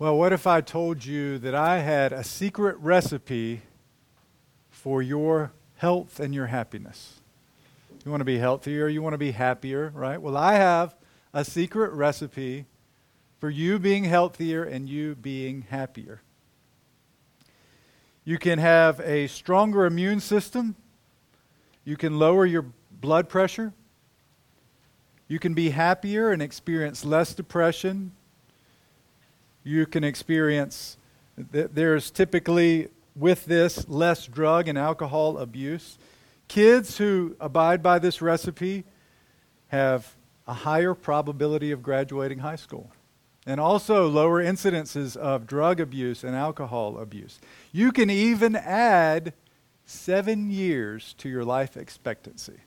Well, 0.00 0.16
what 0.16 0.32
if 0.32 0.46
I 0.46 0.62
told 0.62 1.04
you 1.04 1.36
that 1.40 1.54
I 1.54 1.80
had 1.80 2.14
a 2.14 2.24
secret 2.24 2.78
recipe 2.78 3.60
for 4.70 5.02
your 5.02 5.52
health 5.76 6.18
and 6.18 6.34
your 6.34 6.46
happiness? 6.46 7.20
You 8.02 8.10
want 8.10 8.22
to 8.22 8.24
be 8.24 8.38
healthier, 8.38 8.88
you 8.88 9.02
want 9.02 9.12
to 9.12 9.18
be 9.18 9.32
happier, 9.32 9.92
right? 9.94 10.16
Well, 10.16 10.38
I 10.38 10.54
have 10.54 10.94
a 11.34 11.44
secret 11.44 11.92
recipe 11.92 12.64
for 13.40 13.50
you 13.50 13.78
being 13.78 14.04
healthier 14.04 14.64
and 14.64 14.88
you 14.88 15.16
being 15.16 15.66
happier. 15.68 16.22
You 18.24 18.38
can 18.38 18.58
have 18.58 19.00
a 19.00 19.26
stronger 19.26 19.84
immune 19.84 20.20
system. 20.20 20.76
You 21.84 21.98
can 21.98 22.18
lower 22.18 22.46
your 22.46 22.64
blood 22.90 23.28
pressure. 23.28 23.74
You 25.28 25.38
can 25.38 25.52
be 25.52 25.68
happier 25.68 26.32
and 26.32 26.40
experience 26.40 27.04
less 27.04 27.34
depression. 27.34 28.12
You 29.62 29.86
can 29.86 30.04
experience, 30.04 30.96
there's 31.36 32.10
typically 32.10 32.88
with 33.14 33.44
this 33.44 33.88
less 33.88 34.26
drug 34.26 34.68
and 34.68 34.78
alcohol 34.78 35.38
abuse. 35.38 35.98
Kids 36.48 36.98
who 36.98 37.36
abide 37.40 37.82
by 37.82 37.98
this 37.98 38.22
recipe 38.22 38.84
have 39.68 40.16
a 40.46 40.54
higher 40.54 40.94
probability 40.94 41.70
of 41.70 41.82
graduating 41.82 42.38
high 42.38 42.56
school 42.56 42.90
and 43.46 43.60
also 43.60 44.08
lower 44.08 44.42
incidences 44.42 45.16
of 45.16 45.46
drug 45.46 45.80
abuse 45.80 46.24
and 46.24 46.34
alcohol 46.34 46.98
abuse. 46.98 47.38
You 47.72 47.92
can 47.92 48.10
even 48.10 48.54
add 48.56 49.32
seven 49.84 50.50
years 50.50 51.14
to 51.18 51.28
your 51.28 51.44
life 51.44 51.76
expectancy, 51.76 52.60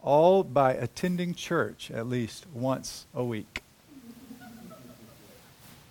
all 0.00 0.44
by 0.44 0.74
attending 0.74 1.34
church 1.34 1.90
at 1.90 2.06
least 2.06 2.46
once 2.52 3.06
a 3.14 3.24
week. 3.24 3.63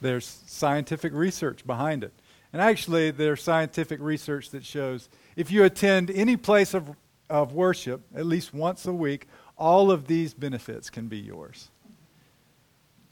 There's 0.04 0.42
scientific 0.46 1.14
research 1.14 1.66
behind 1.66 2.04
it. 2.04 2.12
And 2.52 2.62
actually, 2.62 3.10
there's 3.12 3.42
scientific 3.42 4.02
research 4.02 4.50
that 4.50 4.66
shows 4.66 5.08
if 5.38 5.50
you 5.50 5.64
attend 5.64 6.12
any 6.12 6.36
place 6.36 6.74
of, 6.74 6.90
of 7.30 7.54
worship 7.54 8.02
at 8.14 8.26
least 8.26 8.54
once 8.54 8.86
a 8.86 8.92
week, 8.92 9.28
all 9.58 9.92
of 9.92 10.08
these 10.08 10.34
benefits 10.34 10.90
can 10.90 11.08
be 11.08 11.18
yours. 11.18 11.70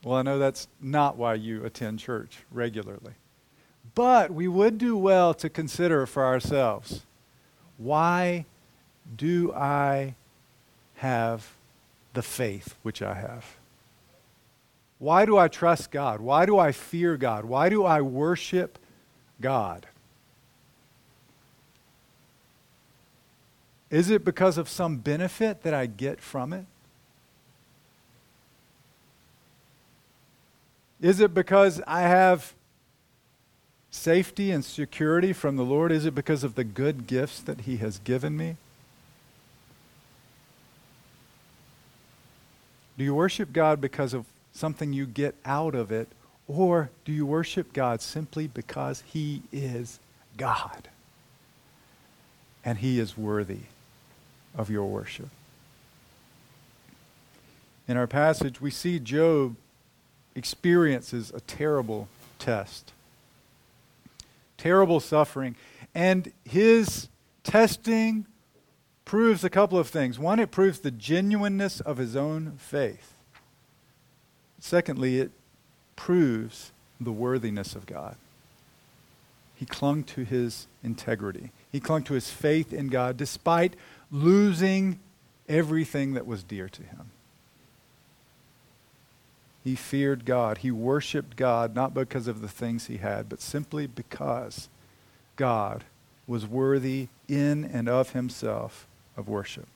Well, 0.03 0.17
I 0.17 0.21
know 0.21 0.37
that's 0.37 0.67
not 0.81 1.15
why 1.15 1.35
you 1.35 1.63
attend 1.63 1.99
church 1.99 2.39
regularly. 2.51 3.13
But 3.95 4.31
we 4.31 4.49
would 4.49 4.77
do 4.77 4.97
well 4.97 5.33
to 5.35 5.49
consider 5.49 6.05
for 6.05 6.25
ourselves 6.25 7.03
why 7.77 8.45
do 9.15 9.53
I 9.53 10.15
have 10.95 11.53
the 12.13 12.21
faith 12.21 12.75
which 12.83 13.01
I 13.01 13.13
have? 13.13 13.45
Why 15.01 15.25
do 15.25 15.35
I 15.35 15.47
trust 15.47 15.89
God? 15.89 16.21
Why 16.21 16.45
do 16.45 16.59
I 16.59 16.71
fear 16.71 17.17
God? 17.17 17.43
Why 17.43 17.69
do 17.69 17.83
I 17.83 18.01
worship 18.01 18.77
God? 19.41 19.87
Is 23.89 24.11
it 24.11 24.23
because 24.23 24.59
of 24.59 24.69
some 24.69 24.97
benefit 24.97 25.63
that 25.63 25.73
I 25.73 25.87
get 25.87 26.21
from 26.21 26.53
it? 26.53 26.65
Is 31.01 31.19
it 31.19 31.33
because 31.33 31.81
I 31.87 32.01
have 32.01 32.53
safety 33.89 34.51
and 34.51 34.63
security 34.63 35.33
from 35.33 35.55
the 35.55 35.65
Lord? 35.65 35.91
Is 35.91 36.05
it 36.05 36.13
because 36.13 36.43
of 36.43 36.53
the 36.53 36.63
good 36.63 37.07
gifts 37.07 37.39
that 37.39 37.61
He 37.61 37.77
has 37.77 37.97
given 37.97 38.37
me? 38.37 38.55
Do 42.99 43.03
you 43.03 43.15
worship 43.15 43.51
God 43.51 43.81
because 43.81 44.13
of 44.13 44.25
something 44.53 44.93
you 44.93 45.05
get 45.05 45.35
out 45.45 45.75
of 45.75 45.91
it, 45.91 46.09
or 46.47 46.89
do 47.05 47.11
you 47.11 47.25
worship 47.25 47.73
God 47.73 48.01
simply 48.01 48.47
because 48.47 49.03
He 49.05 49.43
is 49.51 49.99
God 50.37 50.89
and 52.63 52.79
He 52.79 52.99
is 52.99 53.17
worthy? 53.17 53.61
of 54.55 54.69
your 54.69 54.85
worship. 54.85 55.29
In 57.87 57.97
our 57.97 58.07
passage, 58.07 58.61
we 58.61 58.71
see 58.71 58.99
Job 58.99 59.55
experiences 60.35 61.31
a 61.33 61.41
terrible 61.41 62.07
test, 62.39 62.93
terrible 64.57 64.99
suffering, 64.99 65.55
and 65.93 66.31
his 66.45 67.09
testing 67.43 68.25
proves 69.03 69.43
a 69.43 69.49
couple 69.49 69.77
of 69.77 69.89
things. 69.89 70.17
One, 70.17 70.39
it 70.39 70.51
proves 70.51 70.79
the 70.79 70.91
genuineness 70.91 71.81
of 71.81 71.97
his 71.97 72.15
own 72.15 72.53
faith. 72.57 73.13
Secondly, 74.61 75.19
it 75.19 75.31
proves 75.97 76.71
the 77.01 77.11
worthiness 77.11 77.75
of 77.75 77.85
God. 77.85 78.15
He 79.55 79.65
clung 79.65 80.03
to 80.05 80.23
his 80.23 80.67
integrity. 80.83 81.51
He 81.71 81.79
clung 81.79 82.03
to 82.03 82.13
his 82.13 82.29
faith 82.29 82.71
in 82.71 82.87
God 82.87 83.17
despite 83.17 83.75
losing 84.11 84.99
everything 85.49 86.13
that 86.13 86.25
was 86.25 86.43
dear 86.43 86.69
to 86.69 86.83
him. 86.83 87.11
He 89.63 89.75
feared 89.75 90.25
God. 90.25 90.59
He 90.59 90.71
worshiped 90.71 91.35
God 91.35 91.75
not 91.75 91.93
because 91.93 92.27
of 92.27 92.41
the 92.41 92.47
things 92.47 92.87
he 92.87 92.97
had, 92.97 93.29
but 93.29 93.41
simply 93.41 93.87
because 93.87 94.69
God 95.35 95.83
was 96.27 96.47
worthy 96.47 97.07
in 97.27 97.65
and 97.65 97.89
of 97.89 98.11
himself 98.11 98.87
of 99.17 99.27
worship. 99.27 99.67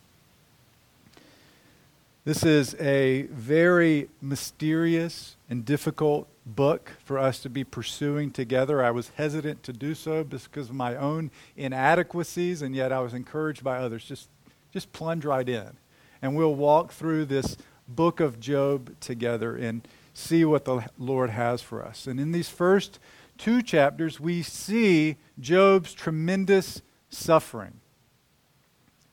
This 2.25 2.43
is 2.43 2.73
a 2.79 3.27
very 3.29 4.09
mysterious 4.19 5.35
and 5.47 5.63
difficult 5.63 6.27
book 6.43 6.93
for 7.03 7.19
us 7.19 7.39
to 7.41 7.51
be 7.51 7.63
pursuing 7.63 8.31
together. 8.31 8.83
I 8.83 8.89
was 8.89 9.09
hesitant 9.09 9.61
to 9.61 9.71
do 9.71 9.93
so 9.93 10.23
because 10.23 10.69
of 10.69 10.75
my 10.75 10.95
own 10.95 11.29
inadequacies, 11.55 12.63
and 12.63 12.75
yet 12.75 12.91
I 12.91 12.99
was 13.01 13.13
encouraged 13.13 13.63
by 13.63 13.77
others. 13.77 14.05
Just, 14.05 14.29
just 14.73 14.91
plunge 14.91 15.23
right 15.23 15.47
in. 15.47 15.77
And 16.19 16.35
we'll 16.35 16.55
walk 16.55 16.93
through 16.93 17.25
this 17.25 17.57
book 17.87 18.19
of 18.19 18.39
Job 18.39 18.99
together 18.99 19.55
and 19.55 19.87
see 20.15 20.43
what 20.45 20.65
the 20.65 20.83
Lord 20.97 21.29
has 21.29 21.61
for 21.61 21.85
us. 21.85 22.07
And 22.07 22.19
in 22.19 22.31
these 22.31 22.49
first 22.49 22.97
two 23.37 23.61
chapters, 23.61 24.19
we 24.19 24.41
see 24.41 25.17
Job's 25.39 25.93
tremendous 25.93 26.81
suffering. 27.07 27.81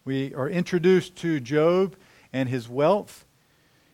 We 0.07 0.33
are 0.33 0.49
introduced 0.49 1.15
to 1.17 1.41
Job 1.41 1.95
and 2.33 2.49
his 2.49 2.69
wealth. 2.69 3.25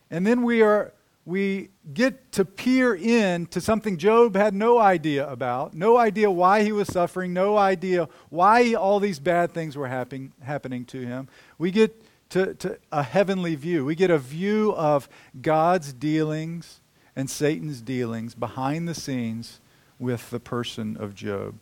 And 0.09 0.25
then 0.25 0.43
we 0.43 0.61
are 0.61 0.93
we 1.25 1.69
get 1.93 2.31
to 2.31 2.43
peer 2.43 2.95
in 2.95 3.45
to 3.47 3.61
something 3.61 3.97
Job 3.97 4.35
had 4.35 4.55
no 4.55 4.79
idea 4.79 5.29
about, 5.29 5.75
no 5.75 5.95
idea 5.95 6.31
why 6.31 6.63
he 6.63 6.71
was 6.71 6.87
suffering, 6.87 7.33
no 7.33 7.55
idea 7.55 8.09
why 8.29 8.73
all 8.73 8.99
these 8.99 9.19
bad 9.19 9.53
things 9.53 9.77
were 9.77 9.87
happening, 9.87 10.33
happening 10.41 10.85
to 10.85 11.05
him. 11.05 11.27
We 11.59 11.69
get 11.69 12.03
to, 12.29 12.55
to 12.55 12.79
a 12.91 13.03
heavenly 13.03 13.53
view. 13.55 13.85
We 13.85 13.93
get 13.93 14.09
a 14.09 14.17
view 14.17 14.73
of 14.75 15.07
God's 15.39 15.93
dealings 15.93 16.81
and 17.15 17.29
Satan's 17.29 17.81
dealings 17.81 18.33
behind 18.33 18.87
the 18.87 18.95
scenes 18.95 19.61
with 19.99 20.31
the 20.31 20.39
person 20.39 20.97
of 20.97 21.13
Job. 21.13 21.59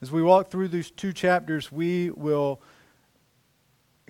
As 0.00 0.12
we 0.12 0.22
walk 0.22 0.50
through 0.50 0.68
these 0.68 0.90
two 0.90 1.12
chapters, 1.12 1.72
we 1.72 2.10
will 2.10 2.60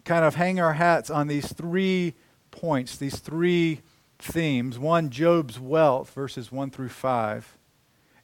kind 0.04 0.24
of 0.24 0.34
hang 0.34 0.60
our 0.60 0.74
hats 0.74 1.10
on 1.10 1.26
these 1.26 1.52
three 1.52 2.14
points, 2.50 2.96
these 2.96 3.18
three 3.18 3.80
themes. 4.18 4.78
One, 4.78 5.10
Job's 5.10 5.58
wealth, 5.58 6.10
verses 6.10 6.52
1 6.52 6.70
through 6.70 6.90
5. 6.90 7.58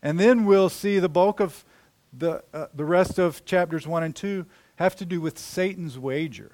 And 0.03 0.19
then 0.19 0.45
we'll 0.45 0.69
see 0.69 0.99
the 0.99 1.09
bulk 1.09 1.41
of 1.41 1.65
the, 2.13 2.43
uh, 2.53 2.67
the 2.75 2.85
rest 2.85 3.19
of 3.19 3.45
chapters 3.45 3.87
1 3.87 4.03
and 4.03 4.17
2 4.17 4.47
have 4.77 4.97
to 4.97 5.05
do 5.05 5.21
with 5.21 5.39
Satan's 5.39 5.99
wager, 5.99 6.53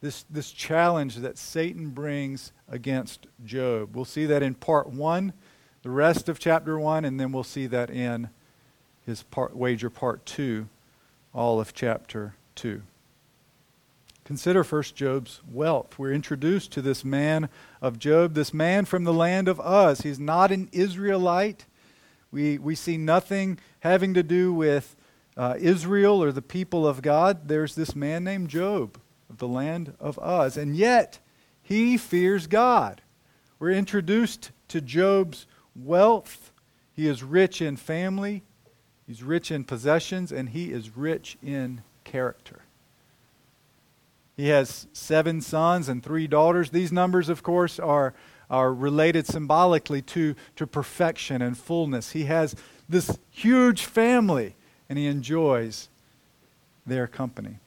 this, 0.00 0.24
this 0.30 0.52
challenge 0.52 1.16
that 1.16 1.36
Satan 1.36 1.90
brings 1.90 2.52
against 2.68 3.26
Job. 3.44 3.94
We'll 3.94 4.04
see 4.04 4.26
that 4.26 4.42
in 4.42 4.54
part 4.54 4.88
1, 4.88 5.32
the 5.82 5.90
rest 5.90 6.28
of 6.28 6.38
chapter 6.38 6.78
1, 6.78 7.04
and 7.04 7.18
then 7.18 7.32
we'll 7.32 7.44
see 7.44 7.66
that 7.66 7.90
in 7.90 8.30
his 9.04 9.22
part, 9.24 9.56
wager 9.56 9.90
part 9.90 10.24
2, 10.26 10.68
all 11.34 11.60
of 11.60 11.74
chapter 11.74 12.34
2. 12.56 12.82
Consider 14.26 14.64
first 14.64 14.96
Job's 14.96 15.40
wealth. 15.48 16.00
We're 16.00 16.12
introduced 16.12 16.72
to 16.72 16.82
this 16.82 17.04
man 17.04 17.48
of 17.80 18.00
Job, 18.00 18.34
this 18.34 18.52
man 18.52 18.84
from 18.84 19.04
the 19.04 19.12
land 19.12 19.46
of 19.46 19.60
Uz. 19.60 20.00
He's 20.00 20.18
not 20.18 20.50
an 20.50 20.68
Israelite. 20.72 21.64
We, 22.32 22.58
we 22.58 22.74
see 22.74 22.96
nothing 22.96 23.60
having 23.80 24.14
to 24.14 24.24
do 24.24 24.52
with 24.52 24.96
uh, 25.36 25.54
Israel 25.60 26.20
or 26.20 26.32
the 26.32 26.42
people 26.42 26.88
of 26.88 27.02
God. 27.02 27.46
There's 27.46 27.76
this 27.76 27.94
man 27.94 28.24
named 28.24 28.48
Job 28.48 28.98
of 29.30 29.38
the 29.38 29.46
land 29.46 29.94
of 30.00 30.18
Uz. 30.20 30.56
And 30.56 30.74
yet, 30.74 31.20
he 31.62 31.96
fears 31.96 32.48
God. 32.48 33.02
We're 33.60 33.70
introduced 33.70 34.50
to 34.66 34.80
Job's 34.80 35.46
wealth. 35.76 36.50
He 36.92 37.06
is 37.06 37.22
rich 37.22 37.62
in 37.62 37.76
family, 37.76 38.42
he's 39.06 39.22
rich 39.22 39.52
in 39.52 39.62
possessions, 39.62 40.32
and 40.32 40.48
he 40.48 40.72
is 40.72 40.96
rich 40.96 41.38
in 41.44 41.82
character. 42.02 42.65
He 44.36 44.48
has 44.48 44.86
seven 44.92 45.40
sons 45.40 45.88
and 45.88 46.02
three 46.02 46.26
daughters. 46.26 46.70
These 46.70 46.92
numbers, 46.92 47.28
of 47.28 47.42
course, 47.42 47.78
are 47.78 48.14
are 48.50 48.72
related 48.72 49.26
symbolically 49.26 50.02
to, 50.02 50.34
to 50.56 50.66
perfection 50.66 51.42
and 51.42 51.56
fullness. 51.56 52.12
He 52.12 52.24
has 52.24 52.54
this 52.88 53.18
huge 53.30 53.84
family, 53.84 54.54
and 54.88 54.98
he 54.98 55.06
enjoys 55.06 55.88
their 56.86 57.06
company. 57.06 57.58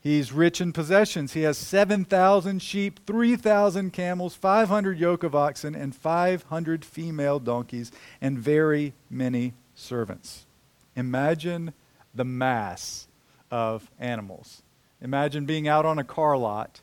He's 0.00 0.32
rich 0.32 0.60
in 0.60 0.72
possessions. 0.72 1.32
He 1.32 1.42
has 1.42 1.58
7,000 1.58 2.60
sheep, 2.60 3.00
3,000 3.06 3.92
camels, 3.92 4.34
500 4.34 4.98
yoke 4.98 5.24
of 5.24 5.34
oxen, 5.34 5.74
and 5.74 5.94
500 5.94 6.84
female 6.84 7.38
donkeys, 7.38 7.90
and 8.20 8.38
very 8.38 8.92
many 9.10 9.54
servants. 9.74 10.46
Imagine 10.94 11.72
the 12.14 12.24
mass 12.24 13.08
of 13.50 13.90
animals. 13.98 14.62
Imagine 15.00 15.46
being 15.46 15.68
out 15.68 15.84
on 15.84 15.98
a 15.98 16.04
car 16.04 16.36
lot, 16.36 16.80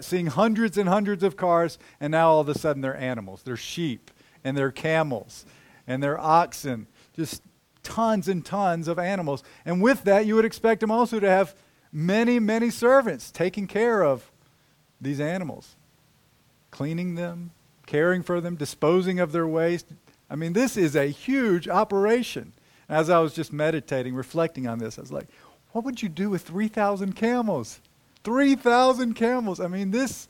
seeing 0.00 0.26
hundreds 0.26 0.76
and 0.76 0.88
hundreds 0.88 1.22
of 1.22 1.36
cars, 1.36 1.78
and 2.00 2.10
now 2.10 2.30
all 2.30 2.40
of 2.40 2.48
a 2.48 2.58
sudden 2.58 2.82
they're 2.82 2.96
animals. 2.96 3.42
They're 3.42 3.56
sheep, 3.56 4.10
and 4.42 4.56
they're 4.56 4.72
camels, 4.72 5.46
and 5.86 6.02
they're 6.02 6.20
oxen. 6.20 6.86
Just 7.14 7.42
tons 7.82 8.28
and 8.28 8.44
tons 8.44 8.88
of 8.88 8.98
animals. 8.98 9.42
And 9.64 9.80
with 9.80 10.04
that, 10.04 10.26
you 10.26 10.34
would 10.34 10.44
expect 10.44 10.80
them 10.80 10.90
also 10.90 11.20
to 11.20 11.28
have 11.28 11.54
many, 11.92 12.38
many 12.38 12.70
servants 12.70 13.30
taking 13.30 13.66
care 13.66 14.02
of 14.02 14.30
these 15.00 15.20
animals, 15.20 15.76
cleaning 16.70 17.14
them, 17.14 17.52
caring 17.86 18.22
for 18.22 18.40
them, 18.40 18.56
disposing 18.56 19.20
of 19.20 19.32
their 19.32 19.46
waste. 19.46 19.86
I 20.28 20.36
mean, 20.36 20.52
this 20.52 20.76
is 20.76 20.94
a 20.94 21.06
huge 21.06 21.68
operation. 21.68 22.52
As 22.88 23.08
I 23.08 23.20
was 23.20 23.34
just 23.34 23.52
meditating, 23.52 24.14
reflecting 24.14 24.66
on 24.66 24.78
this, 24.78 24.98
I 24.98 25.02
was 25.02 25.12
like, 25.12 25.28
what 25.72 25.84
would 25.84 26.02
you 26.02 26.08
do 26.08 26.30
with 26.30 26.42
3,000 26.42 27.14
camels? 27.14 27.80
3,000 28.24 29.14
camels. 29.14 29.60
I 29.60 29.68
mean, 29.68 29.90
this 29.90 30.28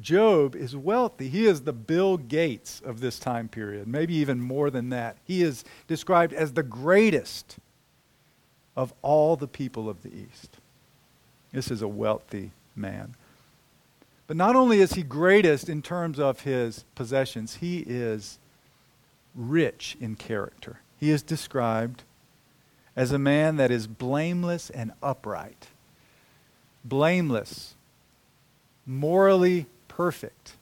Job 0.00 0.54
is 0.54 0.76
wealthy. 0.76 1.28
He 1.28 1.46
is 1.46 1.62
the 1.62 1.72
Bill 1.72 2.18
Gates 2.18 2.82
of 2.84 3.00
this 3.00 3.18
time 3.18 3.48
period, 3.48 3.88
maybe 3.88 4.14
even 4.14 4.40
more 4.40 4.70
than 4.70 4.90
that. 4.90 5.16
He 5.24 5.42
is 5.42 5.64
described 5.86 6.34
as 6.34 6.52
the 6.52 6.62
greatest 6.62 7.56
of 8.76 8.92
all 9.00 9.36
the 9.36 9.48
people 9.48 9.88
of 9.88 10.02
the 10.02 10.14
East. 10.14 10.58
This 11.52 11.70
is 11.70 11.80
a 11.80 11.88
wealthy 11.88 12.52
man. 12.74 13.14
But 14.26 14.36
not 14.36 14.54
only 14.54 14.80
is 14.80 14.92
he 14.92 15.02
greatest 15.02 15.68
in 15.68 15.80
terms 15.80 16.18
of 16.18 16.40
his 16.40 16.84
possessions, 16.94 17.56
he 17.56 17.78
is 17.86 18.38
rich 19.34 19.96
in 19.98 20.16
character. 20.16 20.80
He 20.98 21.10
is 21.10 21.22
described 21.22 22.02
as 22.96 23.12
a 23.12 23.18
man 23.18 23.56
that 23.56 23.70
is 23.70 23.86
blameless 23.86 24.70
and 24.70 24.92
upright. 25.02 25.68
Blameless, 26.84 27.74
morally 28.86 29.66
perfect. 29.88 30.56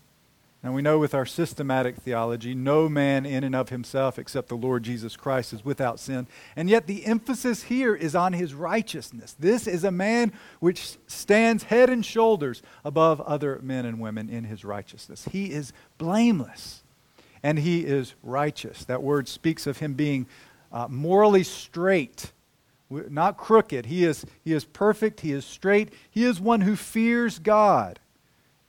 Now 0.65 0.73
we 0.73 0.81
know 0.81 0.99
with 0.99 1.15
our 1.15 1.27
systematic 1.27 1.97
theology, 1.97 2.55
no 2.55 2.89
man 2.89 3.27
in 3.27 3.45
and 3.45 3.55
of 3.55 3.69
himself 3.69 4.19
except 4.19 4.49
the 4.49 4.55
Lord 4.55 4.83
Jesus 4.83 5.15
Christ 5.15 5.53
is 5.53 5.63
without 5.63 6.01
sin. 6.01 6.27
And 6.57 6.71
yet 6.71 6.87
the 6.87 7.05
emphasis 7.05 7.65
here 7.65 7.95
is 7.95 8.17
on 8.17 8.33
his 8.33 8.55
righteousness. 8.55 9.37
This 9.39 9.67
is 9.67 9.85
a 9.85 9.91
man 9.91 10.33
which 10.61 10.97
stands 11.07 11.65
head 11.65 11.91
and 11.91 12.05
shoulders 12.05 12.63
above 12.83 13.21
other 13.21 13.61
men 13.63 13.85
and 13.85 14.01
women 14.01 14.31
in 14.31 14.45
his 14.45 14.65
righteousness. 14.65 15.29
He 15.31 15.53
is 15.53 15.75
blameless 15.99 16.83
and 17.43 17.59
he 17.59 17.85
is 17.85 18.15
righteous. 18.23 18.87
That 18.87 19.03
word 19.03 19.29
speaks 19.29 19.67
of 19.67 19.79
him 19.79 19.93
being 19.93 20.27
uh, 20.75 20.89
morally 20.91 21.45
straight, 21.45 22.33
not 22.91 23.39
crooked. 23.39 23.87
He 23.87 24.05
is, 24.05 24.27
he 24.43 24.53
is 24.53 24.65
perfect, 24.65 25.21
he 25.21 25.33
is 25.33 25.47
straight, 25.47 25.93
he 26.11 26.25
is 26.25 26.41
one 26.41 26.63
who 26.63 26.77
fears 26.77 27.39
God 27.39 28.01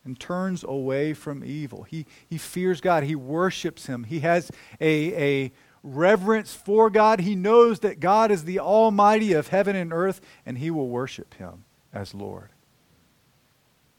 and 0.06 0.18
turns 0.18 0.64
away 0.64 1.14
from 1.14 1.44
evil. 1.44 1.84
He, 1.84 2.06
he 2.30 2.38
fears 2.38 2.80
God, 2.80 3.04
he 3.04 3.16
worships 3.16 3.88
him, 3.88 4.04
he 4.04 4.20
has 4.20 4.52
a, 4.80 5.46
a 5.46 5.52
reverence 5.86 6.54
for 6.54 6.90
God. 6.90 7.20
He 7.22 7.36
knows 7.36 7.80
that 7.80 8.00
God 8.00 8.32
is 8.32 8.44
the 8.44 8.60
Almighty 8.60 9.34
of 9.34 9.50
heaven 9.50 9.76
and 9.76 9.94
earth, 9.94 10.22
and 10.46 10.58
he 10.58 10.72
will 10.72 10.90
worship 10.90 11.36
him 11.36 11.66
as 11.94 12.14
Lord. 12.14 12.50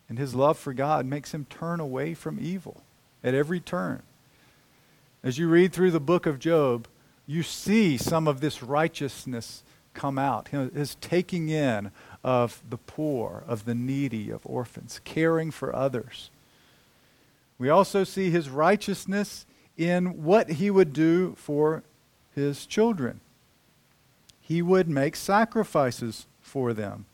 And 0.09 0.19
his 0.19 0.35
love 0.35 0.59
for 0.59 0.73
God 0.73 1.07
makes 1.07 1.33
him 1.33 1.47
turn 1.49 1.81
away 1.81 2.15
from 2.15 2.39
evil 2.41 2.83
at 3.25 3.35
every 3.35 3.61
turn. 3.61 4.03
As 5.23 5.39
you 5.39 5.49
read 5.49 5.73
through 5.73 5.91
the 5.91 6.01
book 6.01 6.27
of 6.27 6.39
Job, 6.39 6.87
you 7.27 7.43
see 7.43 7.97
some 7.97 8.29
of 8.29 8.41
this 8.41 8.63
righteousness 8.63 9.63
come 9.95 10.19
out. 10.19 10.49
His 10.49 10.97
taking 11.01 11.49
in 11.49 11.91
of 12.23 12.63
the 12.69 12.77
poor, 12.77 13.43
of 13.47 13.65
the 13.65 13.75
needy, 13.75 14.31
of 14.31 14.43
orphans, 14.45 15.01
caring 15.05 15.51
for 15.51 15.75
others. 15.75 16.31
We 17.59 17.69
also 17.69 18.05
see 18.05 18.31
his 18.31 18.51
righteousness 18.51 19.47
in 19.77 20.23
what 20.25 20.53
he 20.53 20.71
would 20.71 20.93
do 20.93 21.35
for 21.37 21.83
his 22.35 22.67
children. 22.67 23.21
He 24.41 24.63
would 24.63 24.89
make 24.89 25.17
sacrifices 25.17 26.27
for 26.41 26.73
them. 26.73 27.07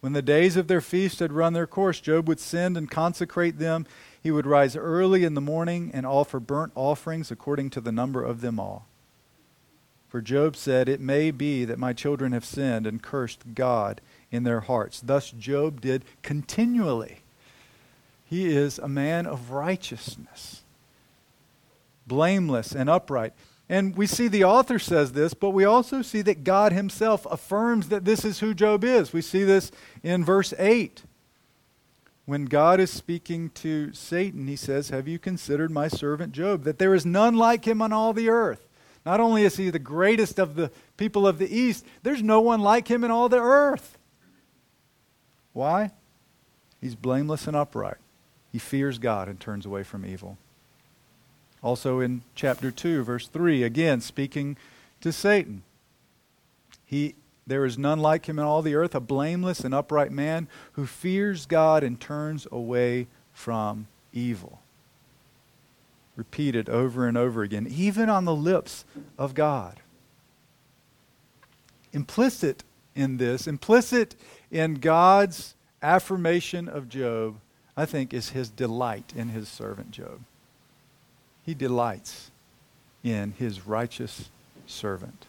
When 0.00 0.12
the 0.12 0.22
days 0.22 0.56
of 0.56 0.68
their 0.68 0.80
feast 0.80 1.20
had 1.20 1.32
run 1.32 1.52
their 1.52 1.66
course, 1.66 2.00
Job 2.00 2.28
would 2.28 2.40
send 2.40 2.76
and 2.76 2.90
consecrate 2.90 3.58
them. 3.58 3.86
He 4.22 4.30
would 4.30 4.46
rise 4.46 4.76
early 4.76 5.24
in 5.24 5.34
the 5.34 5.40
morning 5.40 5.90
and 5.92 6.06
offer 6.06 6.40
burnt 6.40 6.72
offerings 6.74 7.30
according 7.30 7.70
to 7.70 7.80
the 7.80 7.92
number 7.92 8.22
of 8.22 8.40
them 8.40 8.58
all. 8.58 8.86
For 10.16 10.22
Job 10.22 10.56
said, 10.56 10.88
It 10.88 10.98
may 10.98 11.30
be 11.30 11.66
that 11.66 11.78
my 11.78 11.92
children 11.92 12.32
have 12.32 12.46
sinned 12.46 12.86
and 12.86 13.02
cursed 13.02 13.54
God 13.54 14.00
in 14.30 14.44
their 14.44 14.60
hearts. 14.60 14.98
Thus, 14.98 15.30
Job 15.30 15.82
did 15.82 16.06
continually. 16.22 17.18
He 18.24 18.46
is 18.46 18.78
a 18.78 18.88
man 18.88 19.26
of 19.26 19.50
righteousness, 19.50 20.62
blameless 22.06 22.72
and 22.72 22.88
upright. 22.88 23.34
And 23.68 23.94
we 23.94 24.06
see 24.06 24.26
the 24.26 24.42
author 24.42 24.78
says 24.78 25.12
this, 25.12 25.34
but 25.34 25.50
we 25.50 25.66
also 25.66 26.00
see 26.00 26.22
that 26.22 26.44
God 26.44 26.72
himself 26.72 27.26
affirms 27.30 27.90
that 27.90 28.06
this 28.06 28.24
is 28.24 28.40
who 28.40 28.54
Job 28.54 28.84
is. 28.84 29.12
We 29.12 29.20
see 29.20 29.44
this 29.44 29.70
in 30.02 30.24
verse 30.24 30.54
8. 30.58 31.02
When 32.24 32.46
God 32.46 32.80
is 32.80 32.90
speaking 32.90 33.50
to 33.50 33.92
Satan, 33.92 34.46
he 34.46 34.56
says, 34.56 34.88
Have 34.88 35.08
you 35.08 35.18
considered 35.18 35.70
my 35.70 35.88
servant 35.88 36.32
Job, 36.32 36.64
that 36.64 36.78
there 36.78 36.94
is 36.94 37.04
none 37.04 37.34
like 37.34 37.66
him 37.66 37.82
on 37.82 37.92
all 37.92 38.14
the 38.14 38.30
earth? 38.30 38.65
Not 39.06 39.20
only 39.20 39.44
is 39.44 39.56
he 39.56 39.70
the 39.70 39.78
greatest 39.78 40.40
of 40.40 40.56
the 40.56 40.72
people 40.96 41.28
of 41.28 41.38
the 41.38 41.48
East, 41.48 41.86
there's 42.02 42.24
no 42.24 42.40
one 42.40 42.60
like 42.60 42.88
him 42.88 43.04
in 43.04 43.12
all 43.12 43.28
the 43.28 43.38
earth. 43.38 43.96
Why? 45.52 45.92
He's 46.80 46.96
blameless 46.96 47.46
and 47.46 47.56
upright. 47.56 47.98
He 48.50 48.58
fears 48.58 48.98
God 48.98 49.28
and 49.28 49.38
turns 49.38 49.64
away 49.64 49.84
from 49.84 50.04
evil. 50.04 50.38
Also 51.62 52.00
in 52.00 52.22
chapter 52.34 52.72
2, 52.72 53.04
verse 53.04 53.28
3, 53.28 53.62
again 53.62 54.00
speaking 54.00 54.56
to 55.00 55.12
Satan. 55.12 55.62
He, 56.84 57.14
there 57.46 57.64
is 57.64 57.78
none 57.78 58.00
like 58.00 58.26
him 58.26 58.40
in 58.40 58.44
all 58.44 58.60
the 58.60 58.74
earth, 58.74 58.94
a 58.96 59.00
blameless 59.00 59.60
and 59.60 59.72
upright 59.72 60.10
man 60.10 60.48
who 60.72 60.84
fears 60.84 61.46
God 61.46 61.84
and 61.84 62.00
turns 62.00 62.48
away 62.50 63.06
from 63.32 63.86
evil 64.12 64.60
repeated 66.16 66.68
over 66.68 67.06
and 67.06 67.16
over 67.16 67.42
again, 67.42 67.66
even 67.70 68.08
on 68.08 68.24
the 68.24 68.34
lips 68.34 68.84
of 69.18 69.34
God. 69.34 69.80
Implicit 71.92 72.64
in 72.94 73.18
this, 73.18 73.46
implicit 73.46 74.16
in 74.50 74.74
God's 74.74 75.54
affirmation 75.82 76.68
of 76.68 76.88
Job, 76.88 77.36
I 77.76 77.84
think, 77.84 78.14
is 78.14 78.30
his 78.30 78.48
delight 78.48 79.12
in 79.14 79.28
his 79.28 79.48
servant 79.48 79.90
Job. 79.90 80.20
He 81.44 81.54
delights 81.54 82.30
in 83.04 83.34
his 83.38 83.66
righteous 83.66 84.30
servant. 84.66 85.26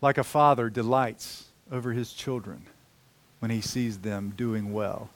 Like 0.00 0.18
a 0.18 0.24
father 0.24 0.70
delights 0.70 1.46
over 1.72 1.92
his 1.92 2.12
children 2.12 2.66
when 3.40 3.50
he 3.50 3.60
sees 3.60 3.98
them 3.98 4.32
doing 4.36 4.72
well 4.72 5.10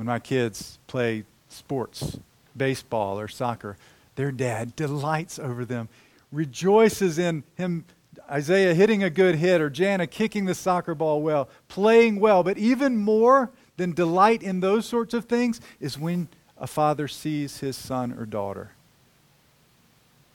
when 0.00 0.06
my 0.06 0.18
kids 0.18 0.78
play 0.86 1.24
sports, 1.50 2.18
baseball 2.56 3.20
or 3.20 3.28
soccer, 3.28 3.76
their 4.14 4.32
dad 4.32 4.74
delights 4.74 5.38
over 5.38 5.66
them, 5.66 5.90
rejoices 6.32 7.18
in 7.18 7.44
him, 7.56 7.84
Isaiah 8.30 8.72
hitting 8.72 9.04
a 9.04 9.10
good 9.10 9.34
hit 9.34 9.60
or 9.60 9.68
Jana 9.68 10.06
kicking 10.06 10.46
the 10.46 10.54
soccer 10.54 10.94
ball 10.94 11.20
well, 11.20 11.50
playing 11.68 12.18
well. 12.18 12.42
But 12.42 12.56
even 12.56 12.96
more 12.96 13.50
than 13.76 13.92
delight 13.92 14.42
in 14.42 14.60
those 14.60 14.86
sorts 14.86 15.12
of 15.12 15.26
things 15.26 15.60
is 15.80 15.98
when 15.98 16.28
a 16.56 16.66
father 16.66 17.06
sees 17.06 17.58
his 17.58 17.76
son 17.76 18.14
or 18.18 18.24
daughter 18.24 18.70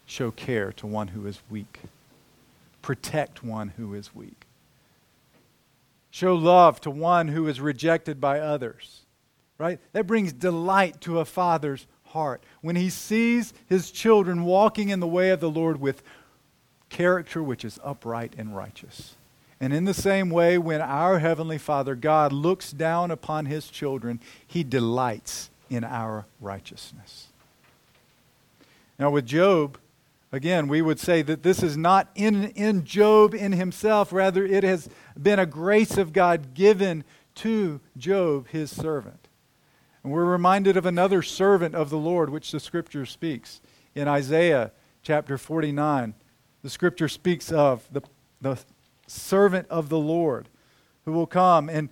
show 0.05 0.29
care 0.29 0.72
to 0.74 0.86
one 0.86 1.07
who 1.07 1.25
is 1.25 1.39
weak, 1.50 1.79
protect 2.84 3.43
one 3.43 3.69
who 3.77 3.95
is 3.95 4.13
weak, 4.13 4.45
show 6.12 6.36
love 6.36 6.79
to 6.81 6.91
one 6.91 7.29
who 7.29 7.48
is 7.48 7.60
rejected 7.60 8.22
by 8.22 8.39
others 8.39 9.04
right? 9.57 9.79
That 9.93 10.07
brings 10.07 10.33
delight 10.33 11.01
to 11.01 11.19
a 11.19 11.25
father's 11.25 11.88
heart 12.05 12.43
when 12.62 12.75
he 12.75 12.89
sees 12.89 13.53
his 13.67 13.91
children 13.91 14.43
walking 14.43 14.89
in 14.89 15.00
the 15.00 15.07
way 15.07 15.31
of 15.31 15.39
the 15.39 15.50
Lord 15.50 15.79
with 15.79 16.01
character 16.89 17.43
which 17.43 17.65
is 17.65 17.79
upright 17.83 18.33
and 18.38 18.55
righteous. 18.55 19.15
And 19.59 19.74
in 19.74 19.85
the 19.85 19.93
same 19.93 20.29
way, 20.29 20.57
when 20.57 20.81
our 20.81 21.19
Heavenly 21.19 21.57
Father, 21.57 21.95
God, 21.95 22.33
looks 22.33 22.71
down 22.71 23.09
upon 23.09 23.45
His 23.45 23.69
children, 23.69 24.19
He 24.45 24.63
delights 24.63 25.50
in 25.69 25.83
our 25.83 26.25
righteousness. 26.41 27.27
Now, 29.00 29.09
with 29.09 29.25
Job, 29.25 29.77
again, 30.31 30.67
we 30.67 30.81
would 30.81 31.00
say 31.00 31.21
that 31.21 31.43
this 31.43 31.63
is 31.63 31.77
not 31.77 32.09
in, 32.15 32.45
in 32.51 32.85
Job 32.85 33.33
in 33.33 33.53
himself, 33.53 34.13
rather, 34.13 34.45
it 34.45 34.63
has 34.63 34.89
been 35.21 35.39
a 35.39 35.45
grace 35.45 35.97
of 35.97 36.13
God 36.13 36.53
given 36.53 37.03
to 37.35 37.79
Job, 37.97 38.47
his 38.50 38.71
servant. 38.71 39.27
And 40.05 40.13
we're 40.13 40.25
reminded 40.25 40.77
of 40.77 40.85
another 40.85 41.24
servant 41.24 41.74
of 41.74 41.89
the 41.89 41.97
Lord, 41.97 42.29
which 42.29 42.51
the 42.51 42.59
Scripture 42.59 43.07
speaks. 43.07 43.59
In 43.95 44.07
Isaiah 44.07 44.71
chapter 45.01 45.35
49, 45.35 46.13
the 46.62 46.69
Scripture 46.69 47.09
speaks 47.09 47.51
of 47.51 47.88
the, 47.91 48.03
the 48.39 48.59
servant 49.07 49.67
of 49.67 49.89
the 49.89 49.97
Lord 49.97 50.47
who 51.05 51.12
will 51.12 51.25
come. 51.25 51.69
And 51.69 51.89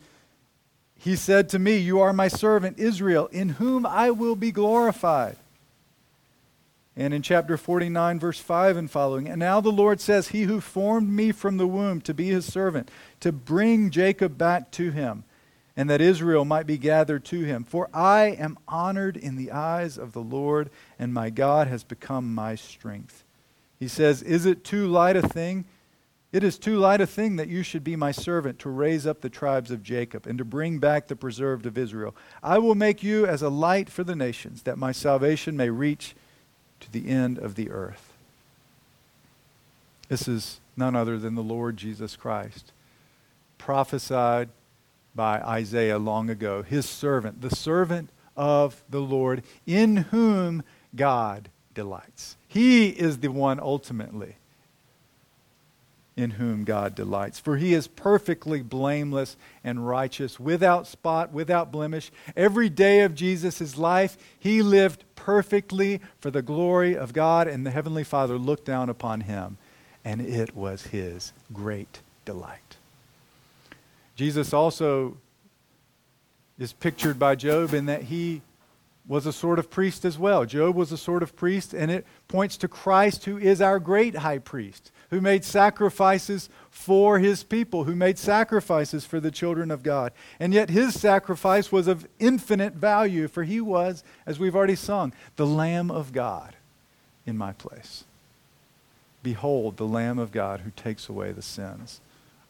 he 0.94 1.16
said 1.16 1.50
to 1.50 1.58
me, 1.58 1.78
You 1.78 2.02
are 2.02 2.14
my 2.14 2.28
servant, 2.28 2.78
Israel, 2.78 3.30
in 3.32 3.50
whom 3.50 3.84
I 3.84 4.12
will 4.12 4.36
be 4.36 4.52
glorified. 4.52 5.38
And 6.96 7.16
in 7.16 7.24
chapter 7.24 7.58
49, 7.58 8.20
verse 8.20 8.38
5 8.38 8.78
and 8.78 8.92
following, 8.92 9.28
and 9.28 9.40
now 9.40 9.60
the 9.60 9.72
Lord 9.72 10.00
says, 10.00 10.28
He 10.28 10.44
who 10.44 10.62
formed 10.62 11.10
me 11.10 11.32
from 11.32 11.58
the 11.58 11.66
womb 11.66 12.00
to 12.02 12.14
be 12.14 12.28
his 12.28 12.46
servant, 12.46 12.92
to 13.22 13.32
bring 13.32 13.90
Jacob 13.90 14.38
back 14.38 14.70
to 14.74 14.92
him, 14.92 15.24
and 15.76 15.90
that 15.90 16.02
Israel 16.02 16.46
might 16.46 16.68
be 16.68 16.78
gathered 16.78 17.26
to 17.26 17.42
him. 17.42 17.64
For 17.64 17.90
I 17.94 18.26
am 18.26 18.58
honored 18.68 19.18
in 19.18 19.36
the 19.36 19.52
eyes 19.52 19.98
of 19.98 20.14
the 20.14 20.22
Lord, 20.22 20.70
and 21.00 21.14
my 21.14 21.30
God 21.30 21.68
has 21.68 21.84
become 21.84 22.34
my 22.34 22.56
strength. 22.56 23.24
He 23.80 23.88
says, 23.88 24.22
Is 24.22 24.46
it 24.46 24.64
too 24.64 24.88
light 24.88 25.16
a 25.16 25.28
thing? 25.28 25.66
It 26.32 26.44
is 26.44 26.58
too 26.58 26.78
light 26.78 27.00
a 27.00 27.06
thing 27.06 27.36
that 27.36 27.48
you 27.48 27.62
should 27.62 27.84
be 27.84 27.96
my 27.96 28.12
servant 28.12 28.58
to 28.60 28.70
raise 28.70 29.06
up 29.06 29.22
the 29.22 29.30
tribes 29.30 29.70
of 29.70 29.84
Jacob 29.84 30.26
and 30.26 30.38
to 30.40 30.46
bring 30.46 30.80
back 30.80 31.08
the 31.08 31.16
preserved 31.16 31.68
of 31.68 31.78
Israel. 31.78 32.16
I 32.42 32.58
will 32.58 32.74
make 32.74 33.04
you 33.04 33.28
as 33.28 33.44
a 33.44 33.50
light 33.50 33.88
for 33.88 34.04
the 34.04 34.16
nations, 34.16 34.64
that 34.64 34.80
my 34.80 34.92
salvation 34.92 35.56
may 35.56 35.70
reach 35.70 36.16
to 36.80 36.92
the 36.92 37.08
end 37.08 37.38
of 37.38 37.54
the 37.54 37.70
earth. 37.70 38.14
This 40.10 40.28
is 40.28 40.60
none 40.76 40.96
other 40.96 41.20
than 41.20 41.36
the 41.36 41.44
Lord 41.44 41.78
Jesus 41.78 42.16
Christ, 42.16 42.72
prophesied 43.60 44.50
by 45.16 45.40
Isaiah 45.42 46.00
long 46.00 46.30
ago, 46.30 46.64
his 46.64 46.88
servant, 46.88 47.42
the 47.42 47.56
servant 47.56 48.10
of 48.36 48.84
the 48.90 49.02
Lord, 49.02 49.44
in 49.66 49.98
whom 49.98 50.64
God 50.96 51.50
delights. 51.74 52.38
He 52.48 52.90
is 52.90 53.20
the 53.20 53.30
one 53.30 53.60
ultimately 53.60 54.38
in 56.16 56.32
whom 56.32 56.64
God 56.64 56.96
delights. 56.96 57.40
For 57.40 57.58
he 57.58 57.74
is 57.74 57.88
perfectly 57.88 58.62
blameless 58.62 59.36
and 59.64 59.88
righteous, 59.88 60.40
without 60.40 60.88
spot, 60.88 61.32
without 61.32 61.72
blemish. 61.72 62.12
Every 62.36 62.70
day 62.70 63.02
of 63.02 63.16
Jesus' 63.16 63.78
life, 63.78 64.18
he 64.40 64.62
lived 64.62 65.04
perfectly 65.16 66.02
for 66.20 66.30
the 66.30 66.42
glory 66.42 66.96
of 66.96 67.14
God, 67.14 67.48
and 67.48 67.66
the 67.66 67.72
Heavenly 67.72 68.04
Father 68.04 68.38
looked 68.38 68.66
down 68.66 68.90
upon 68.90 69.22
him, 69.22 69.58
and 70.06 70.22
it 70.22 70.56
was 70.56 70.88
his 70.88 71.34
great 71.52 72.02
delight. 72.26 72.73
Jesus 74.16 74.54
also 74.54 75.18
is 76.60 76.74
pictured 76.74 77.18
by 77.18 77.36
Job 77.36 77.74
in 77.74 77.88
that 77.88 78.04
he 78.04 78.42
was 79.08 79.26
a 79.26 79.34
sort 79.34 79.60
of 79.60 79.70
priest 79.70 80.06
as 80.06 80.18
well. 80.18 80.46
Job 80.46 80.76
was 80.76 80.92
a 80.92 80.98
sort 80.98 81.24
of 81.24 81.36
priest, 81.36 81.74
and 81.74 81.92
it 81.92 82.06
points 82.28 82.56
to 82.58 82.68
Christ, 82.68 83.26
who 83.26 83.38
is 83.38 83.62
our 83.62 83.80
great 83.80 84.18
high 84.18 84.40
priest 84.40 84.92
who 85.14 85.22
made 85.22 85.46
sacrifices 85.46 86.50
for 86.72 87.20
his 87.20 87.44
people, 87.44 87.84
who 87.84 87.96
made 87.96 88.18
sacrifices 88.18 89.06
for 89.06 89.20
the 89.20 89.30
children 89.30 89.70
of 89.70 89.84
God. 89.84 90.12
And 90.40 90.52
yet 90.56 90.72
his 90.72 91.00
sacrifice 91.00 91.72
was 91.72 91.88
of 91.88 92.08
infinite 92.18 92.74
value, 92.74 93.28
for 93.28 93.44
he 93.44 93.62
was, 93.62 94.04
as 94.26 94.40
we've 94.40 94.56
already 94.56 94.76
sung, 94.76 95.14
the 95.36 95.46
Lamb 95.46 95.92
of 95.92 96.14
God 96.14 96.56
in 97.28 97.38
my 97.38 97.54
place. 97.54 98.06
Behold, 99.22 99.78
the 99.78 99.86
Lamb 99.86 100.18
of 100.18 100.32
God 100.32 100.62
who 100.62 100.72
takes 100.72 101.08
away 101.08 101.32
the 101.32 101.44
sins 101.44 102.02